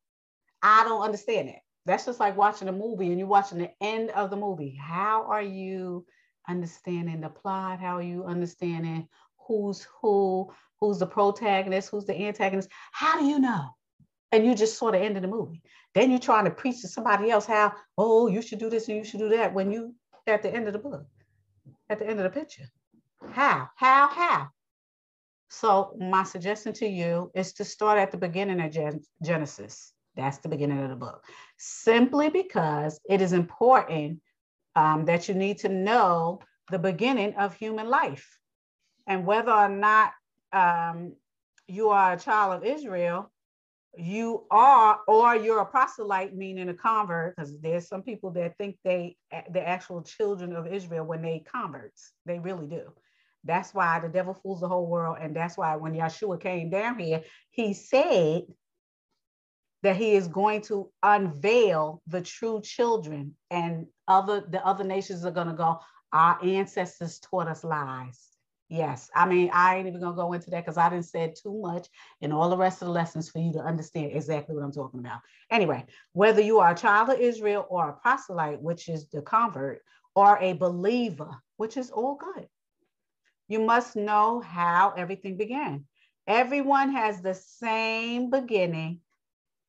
I 0.61 0.83
don't 0.83 1.01
understand 1.01 1.49
it. 1.49 1.59
That's 1.85 2.05
just 2.05 2.19
like 2.19 2.37
watching 2.37 2.67
a 2.67 2.71
movie 2.73 3.09
and 3.09 3.17
you're 3.17 3.27
watching 3.27 3.57
the 3.57 3.71
end 3.81 4.11
of 4.11 4.29
the 4.29 4.35
movie. 4.35 4.77
How 4.79 5.25
are 5.27 5.41
you 5.41 6.05
understanding 6.47 7.21
the 7.21 7.29
plot? 7.29 7.79
How 7.79 7.97
are 7.97 8.03
you 8.03 8.23
understanding 8.25 9.07
who's 9.47 9.87
who, 10.01 10.51
who's 10.79 10.99
the 10.99 11.07
protagonist, 11.07 11.89
who's 11.89 12.05
the 12.05 12.15
antagonist. 12.15 12.69
How 12.91 13.19
do 13.19 13.25
you 13.25 13.39
know? 13.39 13.69
And 14.31 14.45
you 14.45 14.55
just 14.55 14.77
sort 14.77 14.95
of 14.95 15.01
ended 15.01 15.23
the 15.23 15.27
movie. 15.27 15.61
Then 15.93 16.09
you're 16.09 16.19
trying 16.19 16.45
to 16.45 16.51
preach 16.51 16.81
to 16.81 16.87
somebody 16.87 17.29
else 17.29 17.45
how, 17.45 17.73
oh, 17.97 18.27
you 18.27 18.41
should 18.41 18.59
do 18.59 18.69
this 18.69 18.87
and 18.87 18.97
you 18.97 19.03
should 19.03 19.19
do 19.19 19.29
that 19.29 19.53
when 19.53 19.71
you 19.71 19.93
at 20.27 20.41
the 20.41 20.53
end 20.53 20.67
of 20.67 20.73
the 20.73 20.79
book, 20.79 21.05
at 21.89 21.99
the 21.99 22.07
end 22.07 22.19
of 22.19 22.23
the 22.23 22.39
picture. 22.39 22.63
How? 23.31 23.69
How? 23.75 24.07
How? 24.07 24.47
So 25.49 25.97
my 25.99 26.23
suggestion 26.23 26.71
to 26.73 26.87
you 26.87 27.29
is 27.35 27.53
to 27.53 27.65
start 27.65 27.99
at 27.99 28.11
the 28.11 28.17
beginning 28.17 28.61
of 28.61 28.71
Gen- 28.71 29.03
Genesis. 29.21 29.93
That's 30.21 30.37
the 30.37 30.49
beginning 30.49 30.83
of 30.83 30.89
the 30.89 30.95
book. 30.95 31.25
Simply 31.57 32.29
because 32.29 32.99
it 33.09 33.21
is 33.21 33.33
important 33.33 34.21
um, 34.75 35.05
that 35.05 35.27
you 35.27 35.33
need 35.33 35.57
to 35.59 35.69
know 35.69 36.39
the 36.69 36.79
beginning 36.79 37.33
of 37.35 37.55
human 37.55 37.89
life 37.89 38.37
and 39.07 39.25
whether 39.25 39.51
or 39.51 39.67
not 39.67 40.11
um, 40.53 41.13
you 41.67 41.89
are 41.89 42.13
a 42.13 42.19
child 42.19 42.53
of 42.53 42.63
Israel, 42.63 43.31
you 43.97 44.45
are, 44.51 44.99
or 45.07 45.35
you're 45.35 45.59
a 45.59 45.65
proselyte, 45.65 46.35
meaning 46.35 46.69
a 46.69 46.73
convert, 46.73 47.35
because 47.35 47.59
there's 47.59 47.87
some 47.87 48.03
people 48.03 48.31
that 48.31 48.57
think 48.57 48.77
they 48.83 49.17
the 49.51 49.67
actual 49.67 50.01
children 50.01 50.55
of 50.55 50.67
Israel 50.67 51.03
when 51.05 51.21
they 51.21 51.43
converts. 51.51 52.13
They 52.25 52.39
really 52.39 52.67
do. 52.67 52.91
That's 53.43 53.73
why 53.73 53.99
the 53.99 54.07
devil 54.07 54.33
fools 54.33 54.61
the 54.61 54.67
whole 54.67 54.87
world, 54.87 55.17
and 55.19 55.35
that's 55.35 55.57
why 55.57 55.75
when 55.75 55.93
Yeshua 55.93 56.39
came 56.39 56.69
down 56.69 56.99
here, 56.99 57.23
he 57.49 57.73
said 57.73 58.43
that 59.83 59.95
he 59.95 60.15
is 60.15 60.27
going 60.27 60.61
to 60.61 60.91
unveil 61.03 62.01
the 62.07 62.21
true 62.21 62.61
children, 62.61 63.35
and 63.49 63.87
other 64.07 64.41
the 64.41 64.65
other 64.65 64.83
nations 64.83 65.25
are 65.25 65.31
going 65.31 65.47
to 65.47 65.53
go. 65.53 65.79
Our 66.13 66.43
ancestors 66.43 67.19
taught 67.19 67.47
us 67.47 67.63
lies 67.63 68.31
Yes, 68.71 69.09
I 69.13 69.25
mean, 69.27 69.49
I 69.51 69.75
ain't 69.75 69.87
even 69.89 69.99
gonna 69.99 70.15
go 70.15 70.31
into 70.31 70.49
that 70.51 70.63
because 70.63 70.77
I 70.77 70.87
didn't 70.87 71.03
say 71.03 71.33
too 71.35 71.59
much 71.61 71.89
in 72.21 72.31
all 72.31 72.49
the 72.49 72.55
rest 72.55 72.81
of 72.81 72.85
the 72.85 72.93
lessons 72.93 73.29
for 73.29 73.39
you 73.39 73.51
to 73.51 73.59
understand 73.59 74.13
exactly 74.13 74.55
what 74.55 74.63
I'm 74.63 74.71
talking 74.71 75.01
about. 75.01 75.19
Anyway, 75.49 75.83
whether 76.13 76.39
you 76.39 76.59
are 76.59 76.71
a 76.71 76.75
child 76.75 77.09
of 77.09 77.19
Israel 77.19 77.65
or 77.69 77.89
a 77.89 77.93
proselyte, 77.93 78.61
which 78.61 78.87
is 78.87 79.09
the 79.09 79.23
convert, 79.23 79.81
or 80.15 80.37
a 80.39 80.53
believer, 80.53 81.31
which 81.57 81.75
is 81.75 81.91
all 81.91 82.15
good, 82.15 82.47
you 83.49 83.59
must 83.59 83.97
know 83.97 84.39
how 84.39 84.93
everything 84.95 85.35
began. 85.35 85.83
Everyone 86.25 86.93
has 86.93 87.21
the 87.21 87.33
same 87.33 88.29
beginning, 88.29 89.01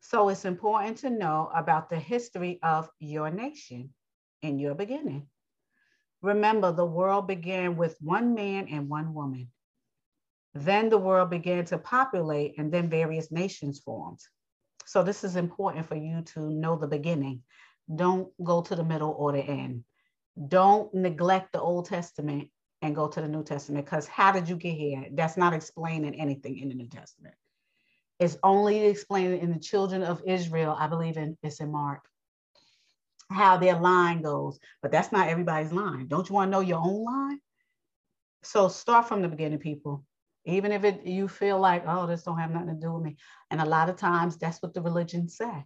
so 0.04 0.28
it's 0.28 0.44
important 0.44 0.98
to 0.98 1.10
know 1.10 1.48
about 1.54 1.88
the 1.88 1.98
history 1.98 2.58
of 2.62 2.90
your 2.98 3.30
nation 3.30 3.90
in 4.42 4.58
your 4.58 4.74
beginning. 4.74 5.28
Remember, 6.22 6.72
the 6.72 6.84
world 6.84 7.28
began 7.28 7.76
with 7.76 7.96
one 8.00 8.34
man 8.34 8.66
and 8.68 8.88
one 8.88 9.14
woman. 9.14 9.48
Then 10.54 10.88
the 10.88 10.98
world 10.98 11.30
began 11.30 11.64
to 11.66 11.78
populate, 11.78 12.58
and 12.58 12.70
then 12.70 12.90
various 12.90 13.30
nations 13.30 13.78
formed. 13.78 14.18
So, 14.86 15.04
this 15.04 15.22
is 15.22 15.36
important 15.36 15.86
for 15.86 15.94
you 15.94 16.22
to 16.34 16.50
know 16.50 16.76
the 16.76 16.88
beginning. 16.88 17.42
Don't 17.94 18.28
go 18.42 18.60
to 18.60 18.74
the 18.74 18.84
middle 18.84 19.14
or 19.16 19.30
the 19.30 19.40
end. 19.40 19.84
Don't 20.48 20.92
neglect 20.92 21.52
the 21.52 21.60
Old 21.60 21.86
Testament 21.86 22.48
and 22.82 22.96
go 22.96 23.06
to 23.06 23.20
the 23.20 23.28
New 23.28 23.44
Testament 23.44 23.86
because 23.86 24.08
how 24.08 24.32
did 24.32 24.48
you 24.48 24.56
get 24.56 24.74
here? 24.74 25.06
That's 25.12 25.36
not 25.36 25.54
explaining 25.54 26.16
anything 26.16 26.58
in 26.58 26.68
the 26.68 26.74
New 26.74 26.88
Testament. 26.88 27.36
It's 28.22 28.38
only 28.44 28.86
explained 28.86 29.40
in 29.40 29.52
the 29.52 29.58
children 29.58 30.04
of 30.04 30.22
Israel. 30.24 30.76
I 30.78 30.86
believe 30.86 31.16
in 31.16 31.36
it's 31.42 31.58
in 31.60 31.72
Mark 31.72 32.02
how 33.30 33.56
their 33.56 33.78
line 33.80 34.22
goes, 34.22 34.60
but 34.80 34.92
that's 34.92 35.10
not 35.10 35.28
everybody's 35.28 35.72
line. 35.72 36.06
Don't 36.06 36.28
you 36.28 36.34
want 36.34 36.48
to 36.48 36.52
know 36.52 36.60
your 36.60 36.78
own 36.78 37.02
line? 37.02 37.40
So 38.44 38.68
start 38.68 39.08
from 39.08 39.22
the 39.22 39.28
beginning, 39.28 39.58
people. 39.58 40.04
Even 40.44 40.70
if 40.70 40.84
it 40.84 41.04
you 41.04 41.26
feel 41.26 41.58
like, 41.58 41.82
oh, 41.86 42.06
this 42.06 42.22
don't 42.22 42.38
have 42.38 42.52
nothing 42.52 42.68
to 42.68 42.74
do 42.74 42.92
with 42.92 43.02
me. 43.02 43.16
And 43.50 43.60
a 43.60 43.64
lot 43.64 43.88
of 43.88 43.96
times 43.96 44.36
that's 44.36 44.62
what 44.62 44.72
the 44.72 44.82
religion 44.82 45.28
say, 45.28 45.64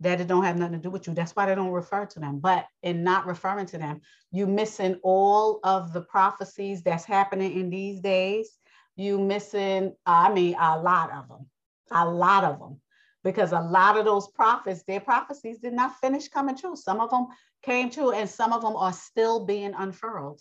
that 0.00 0.20
it 0.20 0.28
don't 0.28 0.44
have 0.44 0.58
nothing 0.58 0.80
to 0.80 0.82
do 0.82 0.90
with 0.90 1.06
you. 1.06 1.14
That's 1.14 1.36
why 1.36 1.44
they 1.44 1.54
don't 1.54 1.70
refer 1.70 2.06
to 2.06 2.20
them. 2.20 2.38
But 2.38 2.66
in 2.82 3.04
not 3.04 3.26
referring 3.26 3.66
to 3.66 3.78
them, 3.78 4.00
you 4.30 4.46
missing 4.46 4.98
all 5.02 5.60
of 5.62 5.92
the 5.92 6.02
prophecies 6.02 6.82
that's 6.82 7.04
happening 7.04 7.58
in 7.58 7.68
these 7.68 8.00
days. 8.00 8.50
You 8.96 9.18
missing, 9.18 9.94
I 10.06 10.32
mean, 10.32 10.56
a 10.58 10.78
lot 10.80 11.12
of 11.12 11.28
them, 11.28 11.46
a 11.92 12.08
lot 12.08 12.44
of 12.44 12.58
them 12.58 12.80
because 13.24 13.52
a 13.52 13.60
lot 13.60 13.96
of 13.96 14.04
those 14.04 14.28
prophets, 14.28 14.84
their 14.84 15.00
prophecies 15.00 15.58
did 15.58 15.72
not 15.72 15.98
finish 16.00 16.28
coming 16.28 16.56
true. 16.56 16.76
Some 16.76 17.00
of 17.00 17.10
them 17.10 17.26
came 17.62 17.90
true 17.90 18.12
and 18.12 18.28
some 18.28 18.52
of 18.52 18.62
them 18.62 18.76
are 18.76 18.92
still 18.92 19.44
being 19.44 19.74
unfurled. 19.76 20.40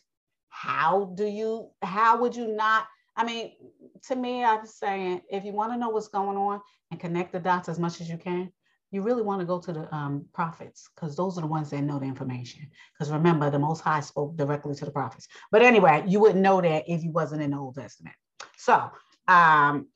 How 0.49 1.13
do 1.15 1.25
you, 1.25 1.69
how 1.81 2.21
would 2.21 2.35
you 2.35 2.47
not? 2.47 2.85
I 3.15 3.23
mean, 3.23 3.53
to 4.07 4.15
me, 4.15 4.43
I'm 4.43 4.65
saying 4.65 5.21
if 5.29 5.43
you 5.43 5.53
want 5.53 5.73
to 5.73 5.77
know 5.77 5.89
what's 5.89 6.07
going 6.07 6.37
on 6.37 6.61
and 6.91 6.99
connect 6.99 7.31
the 7.31 7.39
dots 7.39 7.67
as 7.67 7.79
much 7.79 7.99
as 7.99 8.09
you 8.09 8.17
can, 8.17 8.51
you 8.91 9.01
really 9.01 9.21
want 9.21 9.41
to 9.41 9.45
go 9.45 9.59
to 9.59 9.73
the 9.73 9.93
um, 9.93 10.25
prophets 10.33 10.89
because 10.95 11.15
those 11.15 11.37
are 11.37 11.41
the 11.41 11.47
ones 11.47 11.71
that 11.71 11.81
know 11.81 11.99
the 11.99 12.05
information. 12.05 12.67
Because 12.93 13.11
remember, 13.11 13.49
the 13.49 13.59
Most 13.59 13.81
High 13.81 13.99
spoke 13.99 14.37
directly 14.37 14.75
to 14.75 14.85
the 14.85 14.91
prophets. 14.91 15.27
But 15.51 15.61
anyway, 15.61 16.03
you 16.07 16.19
wouldn't 16.19 16.41
know 16.41 16.61
that 16.61 16.85
if 16.87 17.03
you 17.03 17.11
wasn't 17.11 17.41
in 17.41 17.51
the 17.51 17.57
Old 17.57 17.75
Testament. 17.75 18.15
So 18.57 18.91
um, 19.27 19.87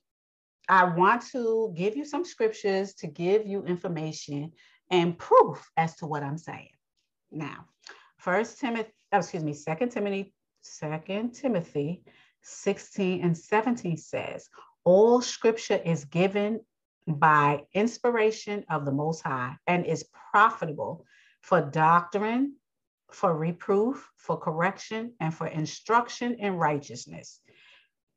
I 0.71 0.85
want 0.85 1.27
to 1.33 1.73
give 1.75 1.97
you 1.97 2.05
some 2.05 2.23
scriptures 2.23 2.93
to 2.93 3.07
give 3.07 3.45
you 3.45 3.65
information 3.65 4.53
and 4.89 5.17
proof 5.17 5.69
as 5.75 5.97
to 5.97 6.05
what 6.05 6.23
I'm 6.23 6.37
saying. 6.37 6.69
Now, 7.29 7.65
First 8.15 8.61
Timothy, 8.61 8.89
oh, 9.11 9.17
excuse 9.17 9.43
me, 9.43 9.51
Second 9.51 9.89
Timothy, 9.89 10.33
Second 10.61 11.33
Timothy 11.33 12.03
16 12.43 13.21
and 13.21 13.37
17 13.37 13.97
says, 13.97 14.47
all 14.85 15.21
scripture 15.21 15.81
is 15.83 16.05
given 16.05 16.61
by 17.05 17.63
inspiration 17.73 18.63
of 18.69 18.85
the 18.85 18.93
Most 18.93 19.23
High 19.23 19.57
and 19.67 19.85
is 19.85 20.05
profitable 20.31 21.05
for 21.41 21.59
doctrine, 21.59 22.55
for 23.11 23.35
reproof, 23.35 24.09
for 24.15 24.37
correction, 24.37 25.15
and 25.19 25.33
for 25.33 25.47
instruction 25.47 26.35
in 26.35 26.55
righteousness, 26.55 27.41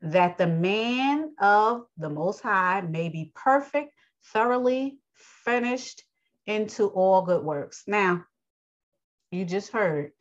that 0.05 0.39
the 0.39 0.47
man 0.47 1.33
of 1.41 1.87
the 1.97 2.11
Most 2.11 2.41
High 2.41 2.83
may 2.83 3.09
be 3.09 3.33
perfect, 3.35 3.93
thoroughly 4.33 4.99
finished 5.15 6.03
into 6.47 6.89
all 6.89 7.23
good 7.23 7.43
works. 7.43 7.85
Now, 7.87 8.25
you 9.31 9.45
just 9.45 9.73
heard 9.73 10.13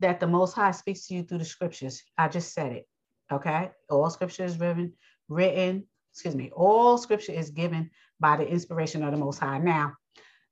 that 0.00 0.20
the 0.20 0.26
Most 0.26 0.54
High 0.54 0.72
speaks 0.72 1.06
to 1.06 1.14
you 1.14 1.22
through 1.22 1.38
the 1.38 1.44
scriptures. 1.44 2.02
I 2.18 2.28
just 2.28 2.52
said 2.52 2.72
it. 2.72 2.88
Okay. 3.30 3.70
All 3.90 4.10
scripture 4.10 4.44
is 4.44 4.58
written, 4.58 4.94
written 5.28 5.86
excuse 6.14 6.36
me, 6.36 6.48
all 6.54 6.96
scripture 6.96 7.32
is 7.32 7.50
given 7.50 7.90
by 8.20 8.36
the 8.36 8.46
inspiration 8.46 9.02
of 9.02 9.10
the 9.10 9.16
Most 9.16 9.40
High. 9.40 9.58
Now, 9.58 9.94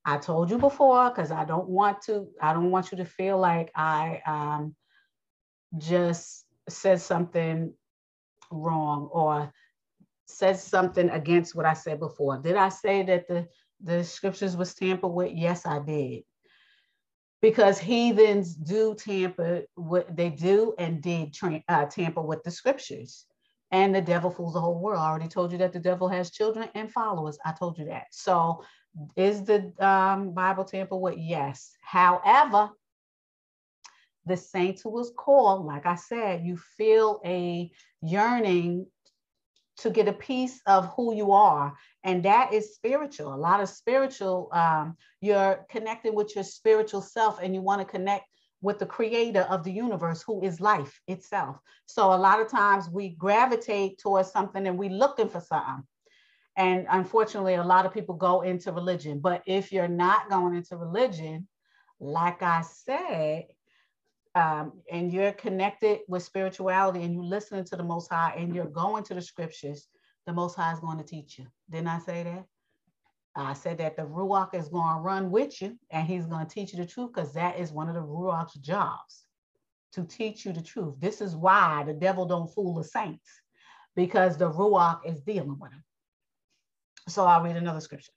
I 0.04 0.18
told 0.18 0.50
you 0.50 0.58
before, 0.58 1.08
because 1.08 1.30
I 1.30 1.44
don't 1.44 1.68
want 1.68 2.02
to, 2.02 2.26
I 2.40 2.52
don't 2.52 2.72
want 2.72 2.90
you 2.90 2.98
to 2.98 3.04
feel 3.04 3.38
like 3.38 3.70
I 3.76 4.20
um, 4.26 4.74
just 5.78 6.44
said 6.68 7.00
something 7.00 7.72
wrong 8.52 9.08
or 9.12 9.52
says 10.26 10.62
something 10.62 11.10
against 11.10 11.54
what 11.54 11.66
I 11.66 11.74
said 11.74 11.98
before. 11.98 12.38
Did 12.38 12.56
I 12.56 12.68
say 12.68 13.02
that 13.04 13.28
the, 13.28 13.46
the 13.82 14.04
scriptures 14.04 14.56
was 14.56 14.74
tampered 14.74 15.12
with? 15.12 15.32
Yes, 15.32 15.66
I 15.66 15.80
did. 15.80 16.22
Because 17.40 17.78
heathens 17.78 18.54
do 18.54 18.94
tamper 18.94 19.62
what 19.74 20.14
they 20.16 20.30
do 20.30 20.74
and 20.78 21.02
did 21.02 21.34
tra- 21.34 21.62
uh, 21.68 21.86
tamper 21.86 22.22
with 22.22 22.42
the 22.44 22.50
scriptures. 22.50 23.26
And 23.72 23.94
the 23.94 24.02
devil 24.02 24.30
fools 24.30 24.54
the 24.54 24.60
whole 24.60 24.78
world. 24.78 25.00
I 25.00 25.08
already 25.08 25.28
told 25.28 25.50
you 25.50 25.58
that 25.58 25.72
the 25.72 25.80
devil 25.80 26.06
has 26.08 26.30
children 26.30 26.68
and 26.74 26.92
followers. 26.92 27.38
I 27.44 27.52
told 27.52 27.78
you 27.78 27.86
that. 27.86 28.06
So 28.12 28.62
is 29.16 29.44
the 29.44 29.72
um, 29.80 30.34
Bible 30.34 30.64
tampered 30.64 31.00
with? 31.00 31.16
Yes. 31.16 31.72
However, 31.80 32.70
the 34.26 34.36
saint 34.36 34.80
who 34.80 34.90
was 34.90 35.12
called, 35.16 35.66
like 35.66 35.86
I 35.86 35.96
said, 35.96 36.44
you 36.44 36.56
feel 36.56 37.20
a 37.24 37.70
yearning 38.02 38.86
to 39.78 39.90
get 39.90 40.08
a 40.08 40.12
piece 40.12 40.60
of 40.66 40.92
who 40.94 41.14
you 41.14 41.32
are. 41.32 41.74
And 42.04 42.24
that 42.24 42.52
is 42.52 42.74
spiritual. 42.74 43.34
A 43.34 43.36
lot 43.36 43.60
of 43.60 43.68
spiritual, 43.68 44.48
um, 44.52 44.96
you're 45.20 45.66
connecting 45.70 46.14
with 46.14 46.34
your 46.34 46.44
spiritual 46.44 47.02
self 47.02 47.40
and 47.42 47.54
you 47.54 47.62
want 47.62 47.80
to 47.80 47.84
connect 47.84 48.26
with 48.60 48.78
the 48.78 48.86
creator 48.86 49.42
of 49.42 49.64
the 49.64 49.72
universe 49.72 50.22
who 50.22 50.42
is 50.44 50.60
life 50.60 51.00
itself. 51.08 51.58
So 51.86 52.12
a 52.12 52.16
lot 52.16 52.40
of 52.40 52.48
times 52.48 52.88
we 52.88 53.10
gravitate 53.10 53.98
towards 53.98 54.30
something 54.30 54.66
and 54.66 54.78
we're 54.78 54.90
looking 54.90 55.28
for 55.28 55.40
something. 55.40 55.84
And 56.56 56.86
unfortunately, 56.90 57.54
a 57.54 57.64
lot 57.64 57.86
of 57.86 57.94
people 57.94 58.14
go 58.14 58.42
into 58.42 58.72
religion. 58.72 59.20
But 59.20 59.42
if 59.46 59.72
you're 59.72 59.88
not 59.88 60.30
going 60.30 60.54
into 60.54 60.76
religion, 60.76 61.48
like 61.98 62.42
I 62.42 62.62
said, 62.62 63.46
um, 64.34 64.72
and 64.90 65.12
you're 65.12 65.32
connected 65.32 66.00
with 66.08 66.22
spirituality 66.22 67.02
and 67.02 67.14
you're 67.14 67.22
listening 67.22 67.64
to 67.64 67.76
the 67.76 67.82
Most 67.82 68.10
High 68.10 68.34
and 68.36 68.54
you're 68.54 68.64
going 68.64 69.04
to 69.04 69.14
the 69.14 69.22
scriptures, 69.22 69.88
the 70.26 70.32
Most 70.32 70.56
High 70.56 70.72
is 70.72 70.80
going 70.80 70.98
to 70.98 71.04
teach 71.04 71.38
you. 71.38 71.46
Didn't 71.70 71.88
I 71.88 71.98
say 71.98 72.22
that? 72.22 72.44
I 73.34 73.54
said 73.54 73.78
that 73.78 73.96
the 73.96 74.02
Ruach 74.02 74.54
is 74.54 74.68
going 74.68 74.96
to 74.96 75.00
run 75.00 75.30
with 75.30 75.60
you 75.62 75.78
and 75.90 76.06
he's 76.06 76.26
going 76.26 76.46
to 76.46 76.54
teach 76.54 76.72
you 76.72 76.78
the 76.78 76.86
truth 76.86 77.12
because 77.14 77.32
that 77.34 77.58
is 77.58 77.72
one 77.72 77.88
of 77.88 77.94
the 77.94 78.02
Ruach's 78.02 78.54
jobs 78.56 79.24
to 79.92 80.04
teach 80.04 80.44
you 80.44 80.52
the 80.52 80.62
truth. 80.62 80.94
This 80.98 81.20
is 81.20 81.34
why 81.34 81.82
the 81.86 81.94
devil 81.94 82.26
don't 82.26 82.52
fool 82.52 82.74
the 82.74 82.84
saints 82.84 83.28
because 83.94 84.36
the 84.36 84.50
Ruach 84.50 85.00
is 85.06 85.20
dealing 85.20 85.58
with 85.58 85.72
him. 85.72 85.84
So 87.08 87.24
I'll 87.24 87.42
read 87.42 87.56
another 87.56 87.80
scripture. 87.80 88.12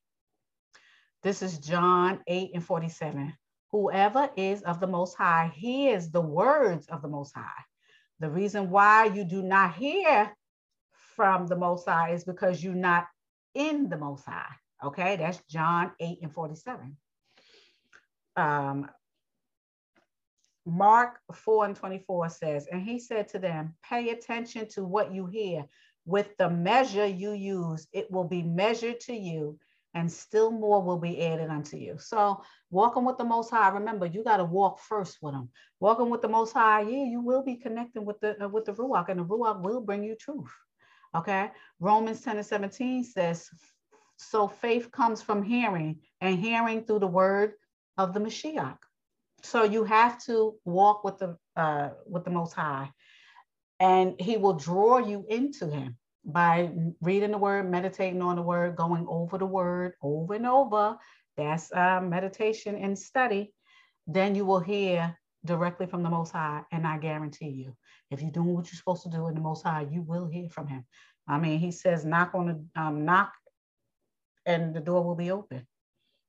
This 1.23 1.41
is 1.41 1.57
John 1.59 2.19
8 2.27 2.51
and 2.53 2.63
47. 2.63 3.33
Whoever 3.75 4.29
is 4.37 4.61
of 4.61 4.79
the 4.79 4.87
Most 4.87 5.17
High 5.17 5.51
hears 5.53 6.09
the 6.09 6.21
words 6.21 6.87
of 6.87 7.01
the 7.01 7.09
Most 7.09 7.35
High. 7.35 7.61
The 8.21 8.29
reason 8.29 8.69
why 8.69 9.07
you 9.07 9.25
do 9.25 9.43
not 9.43 9.75
hear 9.75 10.33
from 11.17 11.47
the 11.47 11.57
Most 11.57 11.85
High 11.85 12.11
is 12.11 12.23
because 12.23 12.63
you're 12.63 12.73
not 12.73 13.05
in 13.53 13.89
the 13.89 13.97
Most 13.97 14.23
High. 14.23 14.53
Okay, 14.81 15.17
that's 15.17 15.43
John 15.49 15.91
8 15.99 16.19
and 16.21 16.33
47. 16.33 16.95
Um, 18.37 18.89
Mark 20.65 21.19
4 21.33 21.65
and 21.65 21.75
24 21.75 22.29
says, 22.29 22.67
And 22.71 22.81
he 22.81 22.97
said 22.97 23.27
to 23.27 23.39
them, 23.39 23.75
Pay 23.83 24.11
attention 24.11 24.69
to 24.69 24.85
what 24.85 25.13
you 25.13 25.25
hear. 25.25 25.65
With 26.05 26.29
the 26.37 26.49
measure 26.49 27.07
you 27.07 27.33
use, 27.33 27.87
it 27.91 28.09
will 28.09 28.23
be 28.23 28.41
measured 28.41 29.01
to 29.01 29.13
you, 29.13 29.59
and 29.95 30.11
still 30.11 30.51
more 30.51 30.83
will 30.83 30.99
be 30.99 31.25
added 31.25 31.49
unto 31.49 31.77
you. 31.77 31.97
So 31.97 32.43
walking 32.69 33.05
with 33.05 33.17
the 33.17 33.23
Most 33.23 33.49
High, 33.49 33.69
remember 33.69 34.05
you 34.05 34.23
got 34.23 34.37
to 34.37 34.43
walk 34.43 34.79
first 34.79 35.17
with 35.21 35.33
Him. 35.33 35.49
Walking 35.79 36.09
with 36.09 36.21
the 36.21 36.27
Most 36.27 36.51
High, 36.51 36.81
yeah, 36.81 37.05
you 37.05 37.21
will 37.21 37.43
be 37.43 37.55
connecting 37.55 38.05
with 38.05 38.19
the 38.19 38.43
uh, 38.43 38.49
with 38.49 38.65
the 38.65 38.73
Ruach, 38.73 39.09
and 39.09 39.21
the 39.21 39.23
Ruach 39.23 39.63
will 39.63 39.81
bring 39.81 40.03
you 40.03 40.15
truth. 40.15 40.51
Okay, 41.15 41.49
Romans 41.79 42.21
10 42.21 42.37
and 42.37 42.45
17 42.45 43.05
says, 43.05 43.49
so 44.17 44.49
faith 44.49 44.91
comes 44.91 45.21
from 45.21 45.41
hearing, 45.43 46.01
and 46.19 46.37
hearing 46.37 46.83
through 46.83 46.99
the 46.99 47.07
word 47.07 47.53
of 47.97 48.13
the 48.13 48.19
Mashiach. 48.19 48.77
So 49.43 49.63
you 49.63 49.85
have 49.85 50.21
to 50.25 50.55
walk 50.65 51.05
with 51.05 51.19
the 51.19 51.37
uh, 51.55 51.91
with 52.05 52.25
the 52.25 52.31
Most 52.31 52.51
High, 52.53 52.91
and 53.79 54.19
He 54.19 54.35
will 54.35 54.55
draw 54.55 54.97
you 54.97 55.25
into 55.29 55.69
Him 55.69 55.95
by 56.25 56.71
reading 57.01 57.31
the 57.31 57.37
word, 57.37 57.69
meditating 57.69 58.21
on 58.21 58.35
the 58.35 58.41
word, 58.41 58.75
going 58.75 59.05
over 59.07 59.37
the 59.37 59.45
word 59.45 59.93
over 60.01 60.33
and 60.33 60.47
over. 60.47 60.97
That's 61.37 61.71
uh, 61.71 62.01
meditation 62.01 62.75
and 62.75 62.97
study. 62.97 63.53
Then 64.07 64.35
you 64.35 64.45
will 64.45 64.59
hear 64.59 65.17
directly 65.45 65.85
from 65.85 66.03
the 66.03 66.09
Most 66.09 66.31
High. 66.31 66.63
And 66.71 66.87
I 66.87 66.97
guarantee 66.97 67.49
you, 67.49 67.75
if 68.09 68.21
you're 68.21 68.31
doing 68.31 68.53
what 68.55 68.65
you're 68.67 68.77
supposed 68.77 69.03
to 69.03 69.09
do 69.09 69.27
in 69.27 69.35
the 69.35 69.41
Most 69.41 69.63
High, 69.63 69.87
you 69.91 70.01
will 70.01 70.27
hear 70.27 70.49
from 70.49 70.67
Him. 70.67 70.85
I 71.27 71.37
mean, 71.37 71.59
He 71.59 71.71
says, 71.71 72.05
knock 72.05 72.31
on 72.33 72.47
the 72.47 72.81
um, 72.81 73.05
knock, 73.05 73.33
and 74.45 74.75
the 74.75 74.79
door 74.79 75.03
will 75.03 75.15
be 75.15 75.31
open. 75.31 75.67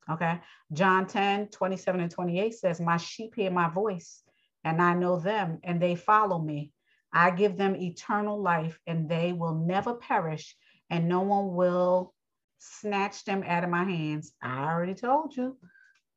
Okay. 0.09 0.41
John 0.73 1.07
10, 1.07 1.49
27 1.49 2.01
and 2.01 2.11
28 2.11 2.55
says, 2.55 2.81
My 2.81 2.97
sheep 2.97 3.35
hear 3.35 3.51
my 3.51 3.69
voice, 3.69 4.23
and 4.65 4.81
I 4.81 4.95
know 4.95 5.19
them, 5.19 5.59
and 5.65 5.81
they 5.81 5.95
follow 5.95 6.39
me. 6.39 6.73
I 7.13 7.31
give 7.31 7.57
them 7.57 7.77
eternal 7.77 8.41
life, 8.41 8.79
and 8.87 9.09
they 9.09 9.33
will 9.33 9.55
never 9.55 9.95
perish, 9.95 10.57
and 10.91 11.09
no 11.09 11.21
one 11.23 11.55
will 11.55 12.15
snatch 12.59 13.25
them 13.25 13.43
out 13.47 13.65
of 13.65 13.71
my 13.71 13.85
hands. 13.85 14.33
I 14.43 14.65
already 14.65 14.95
told 14.95 15.37
you. 15.37 15.57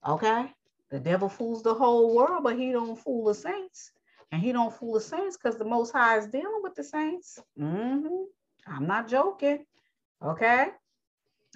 Okay. 0.08 0.52
The 0.91 0.99
devil 0.99 1.30
fools 1.30 1.62
the 1.62 1.73
whole 1.73 2.15
world, 2.15 2.43
but 2.43 2.58
he 2.58 2.71
don't 2.71 2.97
fool 2.97 3.25
the 3.25 3.36
saints. 3.36 3.91
And 4.32 4.41
he 4.41 4.52
don't 4.52 4.73
fool 4.73 4.93
the 4.93 5.02
saints 5.02 5.38
because 5.38 5.58
the 5.58 5.65
Most 5.65 5.91
High 5.91 6.17
is 6.17 6.28
dealing 6.28 6.62
with 6.63 6.75
the 6.75 6.84
saints. 6.84 7.39
Mm-hmm. 7.60 8.23
I'm 8.67 8.88
not 8.88 9.08
joking. 9.08 9.65
Okay. 10.23 10.67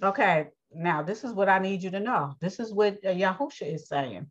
Okay. 0.01 0.47
Now, 0.73 1.03
this 1.03 1.23
is 1.23 1.33
what 1.33 1.49
I 1.49 1.59
need 1.59 1.83
you 1.83 1.91
to 1.91 1.99
know. 1.99 2.35
This 2.39 2.59
is 2.59 2.73
what 2.73 2.97
uh, 3.05 3.09
Yahusha 3.09 3.73
is 3.73 3.87
saying. 3.87 4.27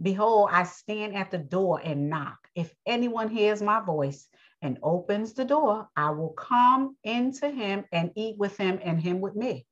Behold, 0.00 0.48
I 0.52 0.64
stand 0.64 1.14
at 1.14 1.30
the 1.30 1.38
door 1.38 1.80
and 1.84 2.08
knock. 2.08 2.48
If 2.54 2.72
anyone 2.86 3.28
hears 3.28 3.62
my 3.62 3.80
voice 3.80 4.26
and 4.62 4.78
opens 4.82 5.34
the 5.34 5.44
door, 5.44 5.88
I 5.96 6.10
will 6.10 6.30
come 6.30 6.96
into 7.02 7.50
him 7.50 7.84
and 7.92 8.12
eat 8.14 8.38
with 8.38 8.56
him 8.56 8.78
and 8.82 9.00
him 9.00 9.20
with 9.20 9.34
me. 9.34 9.66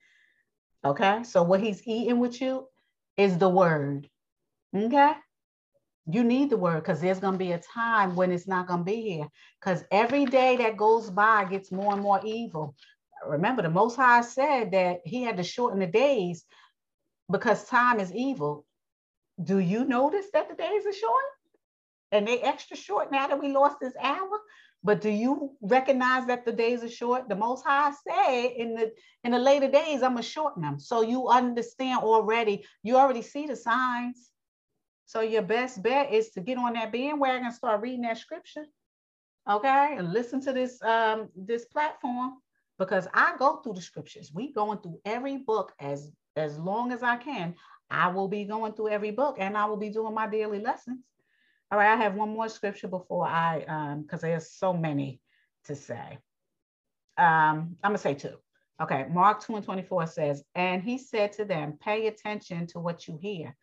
Okay, 0.85 1.23
so 1.23 1.43
what 1.43 1.61
he's 1.61 1.87
eating 1.87 2.19
with 2.19 2.41
you 2.41 2.67
is 3.17 3.39
the 3.39 3.49
word. 3.49 4.09
Okay, 4.75 5.13
you 6.07 6.25
need 6.25 6.51
the 6.51 6.57
word 6.57 6.83
because 6.83 7.01
there's 7.01 7.21
going 7.21 7.35
to 7.35 7.39
be 7.39 7.53
a 7.53 7.59
time 7.59 8.17
when 8.17 8.33
it's 8.33 8.49
not 8.49 8.67
going 8.67 8.81
to 8.81 8.85
be 8.85 9.03
here 9.03 9.29
because 9.61 9.85
every 9.91 10.25
day 10.25 10.57
that 10.57 10.77
goes 10.77 11.11
by 11.11 11.45
gets 11.45 11.71
more 11.71 11.93
and 11.93 12.03
more 12.03 12.21
evil. 12.25 12.75
Remember, 13.27 13.63
the 13.63 13.71
Most 13.71 13.97
High 13.97 14.23
said 14.23 14.73
that 14.73 15.01
he 15.05 15.23
had 15.23 15.37
to 15.37 15.43
shorten 15.43 15.79
the 15.79 15.87
days 15.87 16.45
because 17.31 17.65
time 17.65 18.01
is 18.01 18.13
evil. 18.15 18.65
Do 19.43 19.59
you 19.59 19.85
notice 19.85 20.27
that 20.33 20.49
the 20.49 20.55
days 20.55 20.87
are 20.87 20.93
short? 20.93 21.25
And 22.13 22.27
they 22.27 22.41
extra 22.41 22.77
short 22.77 23.13
now 23.13 23.29
that 23.29 23.41
we 23.41 23.53
lost 23.53 23.77
this 23.81 23.95
hour? 24.03 24.41
But 24.83 25.03
do 25.03 25.11
you 25.11 25.57
recognize 25.61 26.27
that 26.27 26.47
the 26.47 26.53
days 26.53 26.83
are 26.83 26.89
short? 26.89 27.29
The 27.29 27.37
Most 27.37 27.65
High 27.67 27.93
said 28.09 28.53
in 28.57 28.75
the 28.75 28.93
in 29.25 29.33
the 29.33 29.39
later 29.39 29.71
days, 29.71 30.03
I'm 30.03 30.13
gonna 30.13 30.23
shorten 30.23 30.63
them. 30.63 30.81
So 30.81 31.03
you 31.03 31.29
understand 31.29 32.01
already. 32.01 32.65
You 32.83 32.97
already 32.97 33.23
see 33.23 33.47
the 33.47 33.57
signs. 33.57 34.31
So 35.05 35.21
your 35.21 35.43
best 35.43 35.83
bet 35.83 36.13
is 36.13 36.31
to 36.31 36.41
get 36.41 36.57
on 36.57 36.75
that 36.75 36.93
bandwagon 36.93 37.45
and 37.45 37.55
start 37.55 37.83
reading 37.83 38.03
that 38.03 38.19
scripture, 38.19 38.65
okay, 39.49 39.97
and 39.99 40.13
listen 40.13 40.41
to 40.43 40.53
this 40.53 40.81
um 40.83 41.29
this 41.37 41.67
platform 41.67 42.39
because 42.79 43.07
I 43.13 43.35
go 43.39 43.57
through 43.57 43.75
the 43.75 43.83
scriptures. 43.83 44.33
We 44.33 44.53
going 44.53 44.79
through 44.79 45.01
every 45.05 45.39
book 45.39 45.73
as 45.79 46.11
as 46.37 46.59
long 46.59 46.93
as 46.93 47.03
I 47.03 47.17
can. 47.17 47.55
I 47.91 48.09
will 48.09 48.29
be 48.29 48.45
going 48.45 48.73
through 48.73 48.91
every 48.91 49.11
book 49.11 49.37
and 49.39 49.59
I 49.59 49.67
will 49.67 49.77
be 49.77 49.91
doing 49.91 50.15
my 50.15 50.29
daily 50.29 50.61
lessons. 50.61 51.01
All 51.73 51.79
right, 51.79 51.93
I 51.93 52.03
have 52.03 52.17
one 52.17 52.31
more 52.31 52.49
scripture 52.49 52.89
before 52.89 53.27
I, 53.27 53.63
um, 53.69 54.03
because 54.03 54.23
there's 54.23 54.51
so 54.51 54.73
many 54.73 55.21
to 55.67 55.77
say. 55.77 56.19
Um, 57.17 57.77
I'm 57.85 57.91
gonna 57.91 57.99
say 57.99 58.15
two. 58.15 58.37
Okay, 58.83 59.07
Mark 59.09 59.45
2 59.45 59.57
and 59.57 59.65
24 59.65 60.07
says, 60.09 60.43
and 60.55 60.83
he 60.83 60.99
said 60.99 61.33
to 61.35 61.45
them, 61.45 61.79
pay 61.81 62.09
attention 62.09 62.67
to 62.69 62.81
what 62.81 63.07
you 63.07 63.19
hear. 63.21 63.55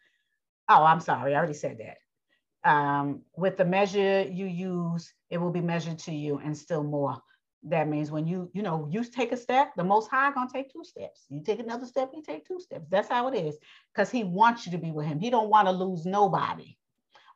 Oh, 0.70 0.84
I'm 0.84 1.02
sorry, 1.02 1.34
I 1.34 1.38
already 1.38 1.54
said 1.54 1.80
that. 1.80 2.70
Um, 2.70 3.24
with 3.36 3.58
the 3.58 3.66
measure 3.66 4.22
you 4.22 4.46
use, 4.46 5.14
it 5.30 5.40
will 5.40 5.52
be 5.52 5.62
measured 5.62 6.00
to 6.00 6.14
you 6.14 6.38
and 6.38 6.58
still 6.58 6.84
more. 6.84 7.18
That 7.64 7.90
means 7.90 8.10
when 8.10 8.26
you, 8.26 8.50
you 8.54 8.62
know, 8.62 8.88
you 8.90 9.04
take 9.04 9.34
a 9.34 9.38
step, 9.38 9.74
the 9.76 9.84
most 9.84 10.10
high 10.10 10.32
gonna 10.32 10.50
take 10.54 10.72
two 10.72 10.86
steps. 10.86 11.26
You 11.30 11.42
take 11.44 11.60
another 11.60 11.86
step, 11.88 12.12
he 12.14 12.22
take 12.22 12.48
two 12.48 12.62
steps. 12.62 12.86
That's 12.90 13.10
how 13.10 13.28
it 13.28 13.36
is. 13.36 13.58
Because 13.94 14.10
he 14.10 14.24
wants 14.24 14.66
you 14.66 14.72
to 14.74 14.78
be 14.78 14.92
with 14.92 15.08
him. 15.08 15.20
He 15.20 15.30
don't 15.30 15.50
want 15.50 15.68
to 15.68 15.74
lose 15.74 16.06
nobody 16.06 16.78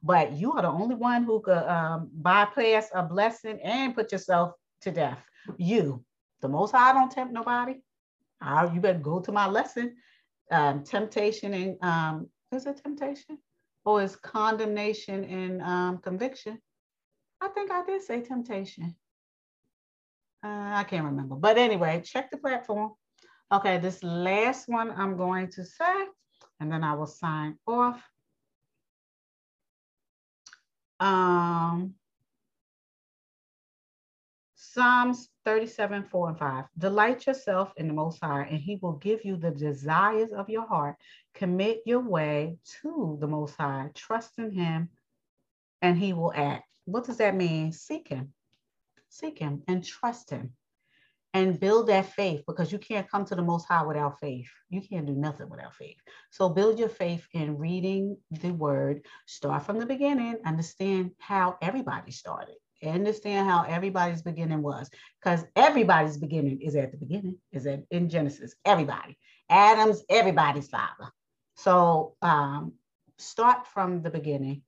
but 0.04 0.34
you 0.34 0.54
are 0.54 0.62
the 0.62 0.68
only 0.68 0.96
one 0.96 1.24
who 1.24 1.42
could 1.42 1.64
um, 1.68 2.10
bypass 2.14 2.90
a 2.94 3.04
blessing 3.04 3.60
and 3.64 3.96
put 3.96 4.12
yourself 4.12 4.54
to 4.82 4.92
death. 4.92 5.20
You. 5.58 6.04
The 6.42 6.48
Most 6.48 6.72
High 6.72 6.94
don't 6.94 7.12
tempt 7.12 7.34
nobody. 7.34 7.76
I, 8.42 8.72
you 8.74 8.80
better 8.82 9.00
go 9.00 9.20
to 9.20 9.32
my 9.32 9.48
lesson. 9.48 9.96
Um, 10.50 10.84
temptation 10.84 11.54
and 11.54 11.78
um, 11.82 12.30
is 12.52 12.66
it 12.66 12.82
temptation? 12.84 13.38
Or 13.86 14.02
is 14.02 14.16
condemnation 14.16 15.24
and 15.24 15.62
um, 15.62 15.98
conviction? 16.00 16.60
I 17.40 17.48
think 17.50 17.72
I 17.72 17.84
did 17.86 18.02
say 18.02 18.22
temptation. 18.22 18.96
Uh, 20.44 20.72
I 20.74 20.84
can't 20.84 21.06
remember. 21.06 21.36
But 21.36 21.58
anyway, 21.58 22.02
check 22.04 22.32
the 22.32 22.38
platform. 22.38 22.92
Okay, 23.52 23.78
this 23.78 24.04
last 24.04 24.68
one 24.68 24.92
I'm 24.92 25.18
going 25.18 25.50
to 25.52 25.66
say, 25.66 26.06
and 26.60 26.72
then 26.72 26.84
I 26.84 26.94
will 26.94 27.08
sign 27.08 27.58
off. 27.68 28.02
Um, 31.02 31.96
Psalms 34.56 35.30
37, 35.44 36.04
4 36.04 36.30
and 36.30 36.38
5. 36.38 36.66
Delight 36.78 37.26
yourself 37.26 37.74
in 37.76 37.88
the 37.88 37.94
Most 37.94 38.20
High, 38.24 38.44
and 38.44 38.60
He 38.60 38.78
will 38.82 38.94
give 38.94 39.26
you 39.26 39.36
the 39.36 39.50
desires 39.52 40.32
of 40.32 40.48
your 40.48 40.68
heart. 40.68 40.96
Commit 41.34 41.82
your 41.86 42.00
way 42.02 42.58
to 42.82 43.18
the 43.20 43.28
Most 43.28 43.56
High. 43.58 43.90
Trust 43.96 44.38
in 44.38 44.52
Him, 44.52 44.90
and 45.82 45.98
He 45.98 46.14
will 46.14 46.32
act. 46.36 46.66
What 46.86 47.06
does 47.06 47.18
that 47.18 47.36
mean? 47.36 47.72
Seek 47.72 48.08
Him. 48.08 48.34
Seek 49.10 49.40
Him 49.40 49.64
and 49.68 49.84
trust 49.84 50.30
Him 50.30 50.54
and 51.34 51.60
build 51.60 51.88
that 51.88 52.08
faith 52.08 52.44
because 52.46 52.72
you 52.72 52.78
can't 52.78 53.10
come 53.10 53.26
to 53.26 53.36
the 53.36 53.42
Most 53.42 53.68
High 53.68 53.84
without 53.84 54.20
faith. 54.20 54.50
You 54.70 54.82
can't 54.82 55.06
do 55.06 55.14
nothing 55.14 55.50
without 55.50 55.74
faith. 55.76 55.98
So 56.30 56.50
build 56.50 56.78
your 56.78 56.90
faith 56.90 57.26
in 57.34 57.58
reading 57.58 58.18
the 58.32 58.52
Word. 58.52 59.06
Start 59.26 59.66
from 59.66 59.80
the 59.80 59.86
beginning. 59.86 60.38
Understand 60.46 61.12
how 61.20 61.58
everybody 61.62 62.12
started. 62.12 62.56
Understand 62.84 63.48
how 63.48 63.64
everybody's 63.64 64.24
beginning 64.24 64.64
was, 64.64 64.90
because 65.22 65.46
everybody's 65.56 66.18
beginning 66.18 66.62
is 66.62 66.76
at 66.76 66.92
the 66.92 66.98
beginning. 66.98 67.38
Is 67.52 67.68
at 67.68 67.84
in 67.92 68.10
Genesis. 68.10 68.56
Everybody, 68.66 69.18
Adam's 69.50 70.04
everybody's 70.10 70.68
father. 70.68 71.12
So 71.56 72.16
um, 72.24 72.74
start 73.20 73.68
from 73.68 74.02
the 74.02 74.10
beginning 74.10 74.64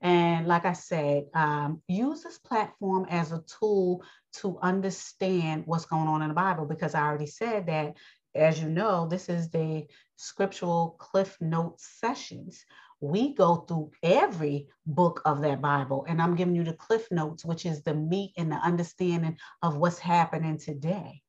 and 0.00 0.46
like 0.46 0.66
I 0.66 0.74
said, 0.74 1.26
um, 1.34 1.82
use 1.88 2.22
this 2.22 2.38
platform 2.38 3.06
as 3.08 3.32
a 3.32 3.42
tool 3.58 4.04
to 4.40 4.58
understand 4.60 5.62
what's 5.66 5.86
going 5.86 6.08
on 6.08 6.22
in 6.22 6.28
the 6.28 6.34
Bible 6.34 6.66
because 6.66 6.94
I 6.94 7.02
already 7.02 7.26
said 7.26 7.66
that, 7.66 7.96
as 8.34 8.60
you 8.60 8.68
know, 8.68 9.06
this 9.08 9.28
is 9.28 9.48
the 9.48 9.86
scriptural 10.16 10.96
cliff 10.98 11.38
notes 11.40 11.88
sessions. 11.98 12.64
We 13.00 13.34
go 13.34 13.56
through 13.56 13.92
every 14.02 14.68
book 14.86 15.22
of 15.24 15.40
that 15.42 15.62
Bible, 15.62 16.04
and 16.08 16.20
I'm 16.20 16.36
giving 16.36 16.54
you 16.54 16.64
the 16.64 16.72
cliff 16.74 17.08
notes, 17.10 17.44
which 17.44 17.64
is 17.64 17.82
the 17.82 17.94
meat 17.94 18.32
and 18.36 18.52
the 18.52 18.56
understanding 18.56 19.38
of 19.62 19.76
what's 19.76 19.98
happening 19.98 20.58
today. 20.58 21.22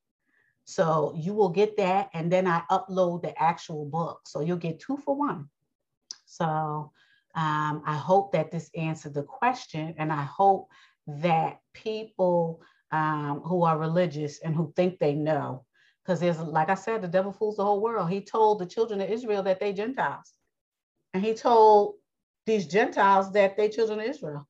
So 0.66 1.14
you 1.18 1.34
will 1.34 1.50
get 1.50 1.78
that, 1.78 2.10
and 2.14 2.30
then 2.32 2.48
I 2.48 2.64
upload 2.70 3.22
the 3.22 3.42
actual 3.42 3.86
book. 3.86 4.22
So 4.26 4.42
you'll 4.42 4.58
get 4.58 4.82
two 4.82 4.98
for 4.98 5.16
one. 5.16 5.50
So 6.26 6.92
um, 7.38 7.84
I 7.86 7.96
hope 7.96 8.32
that 8.32 8.52
this 8.52 8.72
answered 8.76 9.14
the 9.14 9.22
question, 9.22 9.94
and 10.00 10.12
I 10.12 10.24
hope 10.24 10.70
that 11.06 11.60
people 11.76 12.62
um, 12.92 13.42
who 13.46 13.64
are 13.64 13.78
religious 13.78 14.40
and 14.40 14.56
who 14.56 14.74
think 14.76 14.98
they 14.98 15.14
know, 15.14 15.64
because 16.04 16.20
there's, 16.20 16.40
like 16.40 16.70
I 16.70 16.74
said, 16.74 17.04
the 17.04 17.08
devil 17.08 17.32
fools 17.32 17.58
the 17.58 17.64
whole 17.64 17.80
world. 17.80 18.10
He 18.10 18.22
told 18.22 18.58
the 18.58 18.66
children 18.66 19.02
of 19.02 19.12
Israel 19.12 19.44
that 19.44 19.60
they 19.60 19.72
Gentiles, 19.72 20.34
and 21.14 21.24
he 21.24 21.36
told 21.36 21.98
these 22.48 22.66
Gentiles 22.66 23.32
that 23.34 23.56
they 23.56 23.70
children 23.70 24.00
of 24.00 24.08
Israel. 24.08 24.48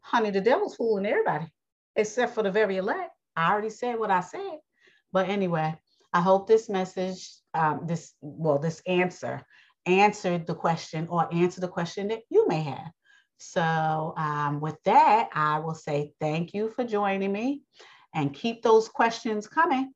Honey, 0.00 0.30
the 0.30 0.40
devil's 0.40 0.74
fooling 0.74 1.06
everybody, 1.06 1.46
except 1.94 2.34
for 2.34 2.42
the 2.42 2.50
very 2.50 2.78
elect. 2.78 3.12
I 3.36 3.52
already 3.52 3.70
said 3.70 4.00
what 4.00 4.10
I 4.10 4.20
said, 4.20 4.58
but 5.12 5.28
anyway, 5.28 5.78
I 6.12 6.20
hope 6.22 6.48
this 6.48 6.68
message, 6.68 7.30
um, 7.54 7.82
this 7.86 8.14
well, 8.20 8.58
this 8.58 8.82
answer 8.84 9.46
answered 9.86 10.46
the 10.46 10.54
question 10.54 11.06
or 11.08 11.32
answer 11.32 11.60
the 11.60 11.68
question 11.68 12.08
that 12.08 12.20
you 12.28 12.46
may 12.48 12.62
have. 12.62 12.90
So, 13.38 14.14
um, 14.16 14.60
with 14.60 14.76
that, 14.84 15.28
I 15.34 15.58
will 15.60 15.74
say 15.74 16.12
thank 16.20 16.54
you 16.54 16.70
for 16.70 16.84
joining 16.84 17.32
me 17.32 17.62
and 18.14 18.34
keep 18.34 18.62
those 18.62 18.88
questions 18.88 19.46
coming. 19.46 19.92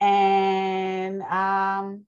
And 0.00 1.20
um, 1.22 2.06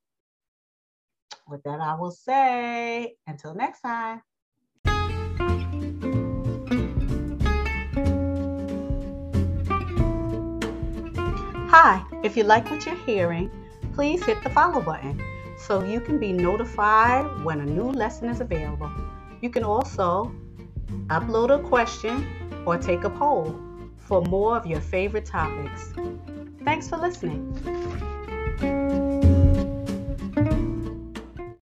with 1.48 1.62
that, 1.64 1.80
I 1.80 1.94
will 1.94 2.12
say 2.12 3.16
until 3.26 3.54
next 3.54 3.80
time. 3.80 4.22
Hi, 11.68 12.04
if 12.22 12.36
you 12.36 12.44
like 12.44 12.70
what 12.70 12.84
you're 12.86 12.94
hearing, 13.06 13.50
please 13.94 14.24
hit 14.24 14.42
the 14.44 14.50
follow 14.50 14.80
button 14.80 15.20
so 15.66 15.82
you 15.84 16.00
can 16.00 16.18
be 16.18 16.32
notified 16.32 17.44
when 17.44 17.60
a 17.60 17.64
new 17.64 17.90
lesson 17.90 18.28
is 18.28 18.40
available. 18.40 18.90
You 19.40 19.50
can 19.50 19.64
also 19.64 20.34
upload 21.06 21.50
a 21.54 21.62
question 21.62 22.26
or 22.66 22.78
take 22.78 23.04
a 23.04 23.10
poll 23.10 23.58
for 23.96 24.22
more 24.22 24.56
of 24.56 24.66
your 24.66 24.80
favorite 24.80 25.26
topics. 25.26 25.94
Thanks 26.64 26.88
for 26.88 26.96
listening. 26.96 28.11